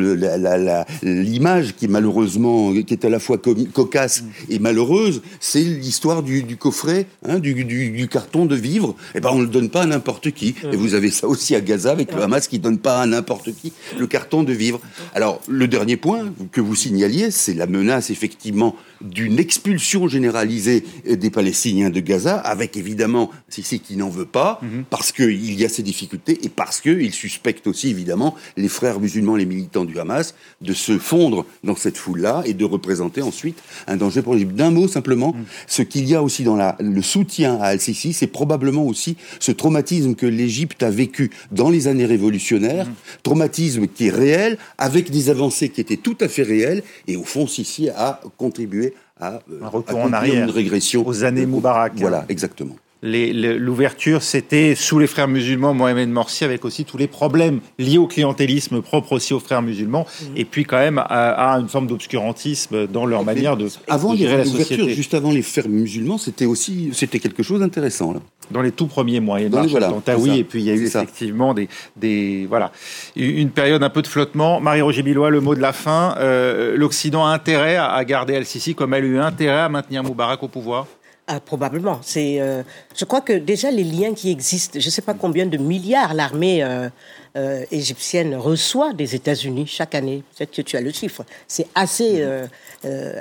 l'image 1.01 1.75
qui 1.75 1.87
malheureusement, 1.87 2.73
qui 2.73 2.93
est 2.93 3.05
à 3.05 3.09
la 3.09 3.19
fois 3.19 3.39
cocasse 3.73 4.23
et 4.49 4.59
malheureuse. 4.59 5.21
C'est 5.39 5.61
l'histoire 5.61 6.23
du, 6.23 6.57
coffret, 6.57 7.07
hein, 7.27 7.39
du, 7.39 8.07
carton 8.07 8.45
de 8.45 8.55
vivre. 8.55 8.95
Eh 9.15 9.19
ben, 9.19 9.31
on 9.33 9.41
le 9.41 9.47
donne 9.47 9.69
pas 9.69 9.81
à 9.81 9.85
n'importe 9.85 10.31
qui. 10.31 10.55
Et 10.71 10.75
vous 10.75 10.93
avez 10.93 11.09
ça 11.09 11.27
aussi 11.27 11.55
à 11.55 11.61
Gaza 11.61 11.91
avec 11.91 12.13
le 12.13 12.21
Hamas 12.21 12.47
qui 12.47 12.59
donne 12.59 12.77
pas 12.77 13.01
à 13.01 13.05
n'importe 13.05 13.51
qui 13.53 13.73
le 13.97 14.07
carton 14.07 14.43
de 14.43 14.53
vivre. 14.53 14.79
Alors, 15.13 15.41
le 15.47 15.67
dernier 15.67 15.97
point 15.97 16.33
que 16.51 16.61
vous 16.61 16.75
signaliez, 16.75 17.31
c'est 17.31 17.53
la 17.53 17.65
menace 17.65 18.09
effectivement 18.09 18.75
d'une 19.01 19.39
expulsion 19.39 20.07
généralisée 20.07 20.83
des 21.09 21.29
Palestiniens 21.29 21.89
de 21.89 21.99
Gaza, 21.99 22.37
avec 22.37 22.77
évidemment 22.77 23.31
Sissi 23.49 23.79
qui 23.79 23.95
n'en 23.97 24.09
veut 24.09 24.25
pas, 24.25 24.59
mhm. 24.61 24.83
parce 24.89 25.11
qu'il 25.11 25.53
y 25.53 25.65
a 25.65 25.69
ces 25.69 25.83
difficultés 25.83 26.39
et 26.43 26.49
parce 26.49 26.81
qu'il 26.81 27.13
suspecte 27.13 27.67
aussi 27.67 27.89
évidemment 27.89 28.35
les 28.55 28.67
frères 28.67 28.99
musulmans, 28.99 29.35
les 29.35 29.45
militants 29.45 29.85
du 29.85 29.99
Hamas, 29.99 30.35
de 30.61 30.73
se 30.73 30.97
fondre 30.97 31.45
dans 31.63 31.75
cette 31.75 31.97
foule-là 31.97 32.43
et 32.45 32.53
de 32.53 32.65
représenter 32.65 33.21
ensuite 33.21 33.61
un 33.87 33.97
danger 33.97 34.21
pour 34.21 34.33
l'Égypte. 34.33 34.55
D'un 34.55 34.71
mot 34.71 34.87
simplement, 34.87 35.33
mhm. 35.33 35.45
ce 35.67 35.81
qu'il 35.81 36.07
y 36.07 36.15
a 36.15 36.23
aussi 36.23 36.43
dans 36.43 36.55
la, 36.55 36.75
le 36.79 37.01
soutien 37.01 37.57
à 37.61 37.67
Al-Sisi, 37.67 38.13
c'est 38.13 38.27
probablement 38.27 38.85
aussi 38.85 39.17
ce 39.39 39.51
traumatisme 39.51 40.15
que 40.15 40.25
l'Égypte 40.25 40.83
a 40.83 40.89
vécu 40.89 41.31
dans 41.51 41.69
les 41.69 41.87
années 41.87 42.05
révolutionnaires, 42.05 42.85
mhm. 42.85 42.93
traumatisme 43.23 43.87
qui 43.87 44.07
est 44.07 44.11
réel, 44.11 44.57
avec 44.77 45.11
des 45.11 45.29
avancées 45.29 45.69
qui 45.69 45.81
étaient 45.81 45.97
tout 45.97 46.17
à 46.21 46.27
fait 46.27 46.43
réelles, 46.43 46.83
et 47.07 47.15
au 47.15 47.23
fond, 47.23 47.47
Sisi 47.47 47.89
a 47.89 48.21
contribué 48.37 48.86
à, 49.19 49.33
euh, 49.33 49.39
un 49.63 49.67
retour 49.67 49.99
en 49.99 50.13
arrière, 50.13 50.43
une 50.45 50.51
régression 50.51 51.05
aux 51.05 51.23
années 51.23 51.45
Moubarak. 51.45 51.93
Voilà, 51.97 52.25
exactement. 52.29 52.75
L'ouverture, 53.03 54.23
c'était 54.23 54.73
sous 54.75 54.97
les 54.97 55.07
frères 55.07 55.27
musulmans, 55.27 55.73
Mohamed 55.73 56.09
Morsi, 56.09 56.43
avec 56.43 56.65
aussi 56.65 56.83
tous 56.83 56.97
les 56.97 57.07
problèmes 57.07 57.59
liés 57.77 57.97
au 57.97 58.07
clientélisme 58.07 58.81
propre 58.81 59.13
aussi 59.13 59.33
aux 59.33 59.39
frères 59.39 59.61
musulmans, 59.61 60.05
et 60.35 60.45
puis 60.45 60.65
quand 60.65 60.77
même 60.77 60.97
à, 60.97 61.57
une 61.59 61.67
forme 61.67 61.87
d'obscurantisme 61.87 62.87
dans 62.87 63.05
leur 63.05 63.23
manière 63.23 63.55
de, 63.55 63.67
avant 63.87 64.15
gérer 64.15 64.37
la 64.37 64.45
société. 64.45 64.89
Juste 64.93 65.13
avant 65.13 65.31
les 65.31 65.41
frères 65.41 65.69
musulmans, 65.69 66.17
c'était 66.17 66.45
aussi 66.45 66.89
c'était 66.93 67.19
quelque 67.19 67.43
chose 67.43 67.59
d'intéressant. 67.59 68.15
Dans 68.49 68.61
les 68.61 68.71
tout 68.71 68.87
premiers 68.87 69.19
mois, 69.19 69.41
il 69.41 69.43
y 69.43 69.55
a 69.55 70.15
oui, 70.17 70.39
et 70.39 70.43
puis 70.43 70.61
il 70.61 70.65
y 70.65 70.71
a 70.71 70.73
eu 70.73 70.85
effectivement 70.85 71.53
des, 71.53 71.67
des, 71.97 72.45
voilà 72.47 72.71
une 73.15 73.49
période 73.49 73.83
un 73.83 73.89
peu 73.89 74.01
de 74.01 74.07
flottement. 74.07 74.59
Marie-Roger 74.59 75.03
Billois, 75.03 75.29
le 75.29 75.41
mot 75.41 75.55
de 75.55 75.61
la 75.61 75.73
fin. 75.73 76.15
Euh, 76.19 76.75
L'Occident 76.77 77.25
a 77.25 77.29
intérêt 77.29 77.77
à 77.77 78.03
garder 78.05 78.35
Al-Sisi 78.35 78.75
comme 78.75 78.93
elle 78.93 79.03
a 79.03 79.07
eu 79.07 79.19
intérêt 79.19 79.59
à 79.59 79.69
maintenir 79.69 80.03
Moubarak 80.03 80.41
au 80.43 80.47
pouvoir? 80.47 80.87
Ah, 81.29 81.41
probablement. 81.41 81.99
C'est, 82.03 82.39
euh, 82.39 82.63
je 82.95 83.03
crois 83.03 83.19
que 83.19 83.33
déjà 83.33 83.69
les 83.69 83.83
liens 83.83 84.13
qui 84.13 84.31
existent, 84.31 84.79
je 84.79 84.85
ne 84.85 84.89
sais 84.89 85.01
pas 85.01 85.13
combien 85.13 85.45
de 85.45 85.57
milliards 85.57 86.13
l'armée 86.13 86.63
euh, 86.63 86.87
euh, 87.35 87.65
égyptienne 87.69 88.33
reçoit 88.33 88.93
des 88.93 89.13
États-Unis 89.13 89.67
chaque 89.67 89.93
année. 89.93 90.23
Peut-être 90.37 90.51
que 90.51 90.61
tu 90.61 90.77
as 90.77 90.81
le 90.81 90.91
chiffre. 90.91 91.25
C'est 91.45 91.67
assez 91.75 92.25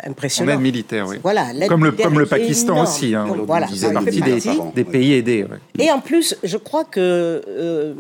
impressionnant. 0.05 0.53
En 0.53 0.55
aide 0.55 0.61
militaire, 0.61 1.09
oui. 1.09 1.17
Voilà, 1.21 1.49
comme 1.67 1.85
le, 1.85 1.91
comme 1.91 2.21
le 2.21 2.27
Pakistan 2.27 2.85
aussi. 2.85 3.13
Hein, 3.13 3.27
voilà, 3.45 3.67
c'est 3.75 3.93
partie 3.93 4.21
des, 4.21 4.39
des, 4.73 4.85
pays 4.85 5.15
aidés. 5.15 5.45
Et 5.77 5.91
en 5.91 5.99
plus, 5.99 6.37
je 6.45 6.59
crois 6.59 6.85
que 6.85 7.97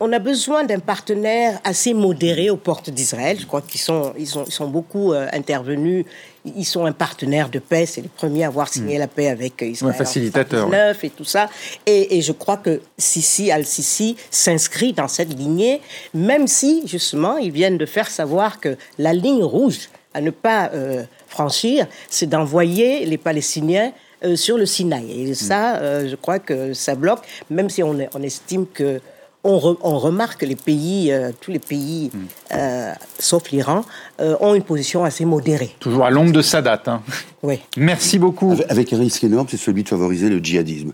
on 0.00 0.12
a 0.12 0.18
besoin 0.18 0.64
d'un 0.64 0.78
partenaire 0.78 1.60
assez 1.62 1.92
modéré 1.92 2.48
aux 2.48 2.56
portes 2.56 2.88
d'Israël. 2.88 3.38
Je 3.38 3.46
crois 3.46 3.60
qu'ils 3.60 3.80
sont, 3.80 4.14
ils 4.18 4.26
sont, 4.26 4.44
ils 4.46 4.52
sont 4.52 4.68
beaucoup 4.68 5.12
euh, 5.12 5.28
intervenus. 5.32 6.06
Ils 6.44 6.64
sont 6.64 6.86
un 6.86 6.92
partenaire 6.92 7.48
de 7.48 7.58
paix. 7.58 7.86
C'est 7.86 8.00
les 8.00 8.08
premiers 8.08 8.44
à 8.44 8.48
avoir 8.48 8.68
signé 8.68 8.96
hmm. 8.96 9.00
la 9.00 9.06
paix 9.06 9.28
avec 9.28 9.62
Israël. 9.62 9.94
Un 9.94 9.98
facilitateur. 9.98 10.70
et 11.02 11.10
tout 11.10 11.24
ça. 11.24 11.48
Et, 11.86 12.20
je 12.22 12.32
crois 12.32 12.56
que 12.56 12.80
Sisi, 12.98 13.50
Al-Sisi, 13.50 14.16
s'inscrit 14.30 14.92
dans 14.92 15.08
cette 15.08 15.36
lignée, 15.36 15.80
même 16.14 16.46
si, 16.46 16.82
justement, 16.86 17.36
ils 17.36 17.52
viennent 17.52 17.78
de 17.78 17.86
faire 17.86 18.10
savoir 18.10 18.60
que 18.60 18.76
la 18.98 19.12
ligne 19.12 19.42
rouge 19.42 19.88
à 20.12 20.20
ne 20.20 20.30
pas 20.30 20.70
euh, 20.74 21.04
franchir, 21.28 21.86
c'est 22.08 22.26
d'envoyer 22.26 23.06
les 23.06 23.18
Palestiniens 23.18 23.92
euh, 24.24 24.36
sur 24.36 24.58
le 24.58 24.66
Sinaï. 24.66 25.30
Et 25.30 25.34
ça, 25.34 26.04
je 26.06 26.16
crois 26.16 26.38
que 26.38 26.74
ça 26.74 26.94
bloque, 26.94 27.20
même 27.48 27.70
si 27.70 27.82
on, 27.82 27.96
on 28.14 28.22
estime 28.22 28.66
que 28.66 29.00
on, 29.44 29.98
remarque 29.98 30.40
que 30.40 30.46
les 30.46 30.56
pays, 30.56 31.12
euh, 31.12 31.30
tous 31.40 31.50
les 31.50 31.58
pays, 31.58 32.10
hmm. 32.12 32.18
euh, 32.54 32.92
sauf 33.18 33.50
l'Iran, 33.50 33.84
euh, 34.20 34.36
ont 34.40 34.54
une 34.54 34.62
position 34.62 35.04
assez 35.04 35.24
modérée. 35.24 35.74
Toujours 35.80 36.04
à 36.04 36.10
l'ombre 36.10 36.32
de 36.32 36.42
sa 36.42 36.62
date. 36.62 36.88
Hein. 36.88 37.02
Oui. 37.42 37.58
Merci 37.76 38.18
beaucoup. 38.18 38.54
Avec, 38.68 38.92
un 38.92 38.98
risque 38.98 39.24
énorme, 39.24 39.46
c'est 39.50 39.56
celui 39.56 39.82
de 39.82 39.88
favoriser 39.88 40.28
le 40.28 40.38
djihadisme. 40.38 40.92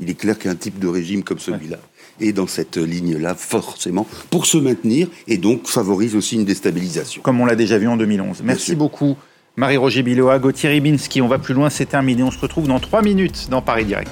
Il 0.00 0.10
est 0.10 0.14
clair 0.14 0.38
qu'un 0.38 0.54
type 0.54 0.78
de 0.78 0.88
régime 0.88 1.22
comme 1.22 1.38
celui-là 1.38 1.78
est 2.20 2.32
dans 2.32 2.46
cette 2.46 2.76
ligne-là, 2.76 3.34
forcément, 3.34 4.06
pour 4.30 4.46
se 4.46 4.56
maintenir, 4.56 5.08
et 5.26 5.36
donc 5.36 5.66
favorise 5.66 6.14
aussi 6.14 6.36
une 6.36 6.44
déstabilisation. 6.44 7.22
Comme 7.22 7.40
on 7.40 7.44
l'a 7.44 7.56
déjà 7.56 7.78
vu 7.78 7.88
en 7.88 7.96
2011. 7.96 8.42
Merci 8.44 8.76
beaucoup. 8.76 9.16
Marie-Roger 9.56 10.02
Biloa, 10.02 10.38
Gauthier 10.38 10.68
Ribinski, 10.68 11.22
on 11.22 11.28
va 11.28 11.38
plus 11.38 11.54
loin, 11.54 11.70
c'est 11.70 11.86
terminé. 11.86 12.22
On 12.22 12.30
se 12.30 12.38
retrouve 12.38 12.66
dans 12.66 12.80
trois 12.80 13.02
minutes 13.02 13.48
dans 13.50 13.62
Paris 13.62 13.84
Direct. 13.84 14.10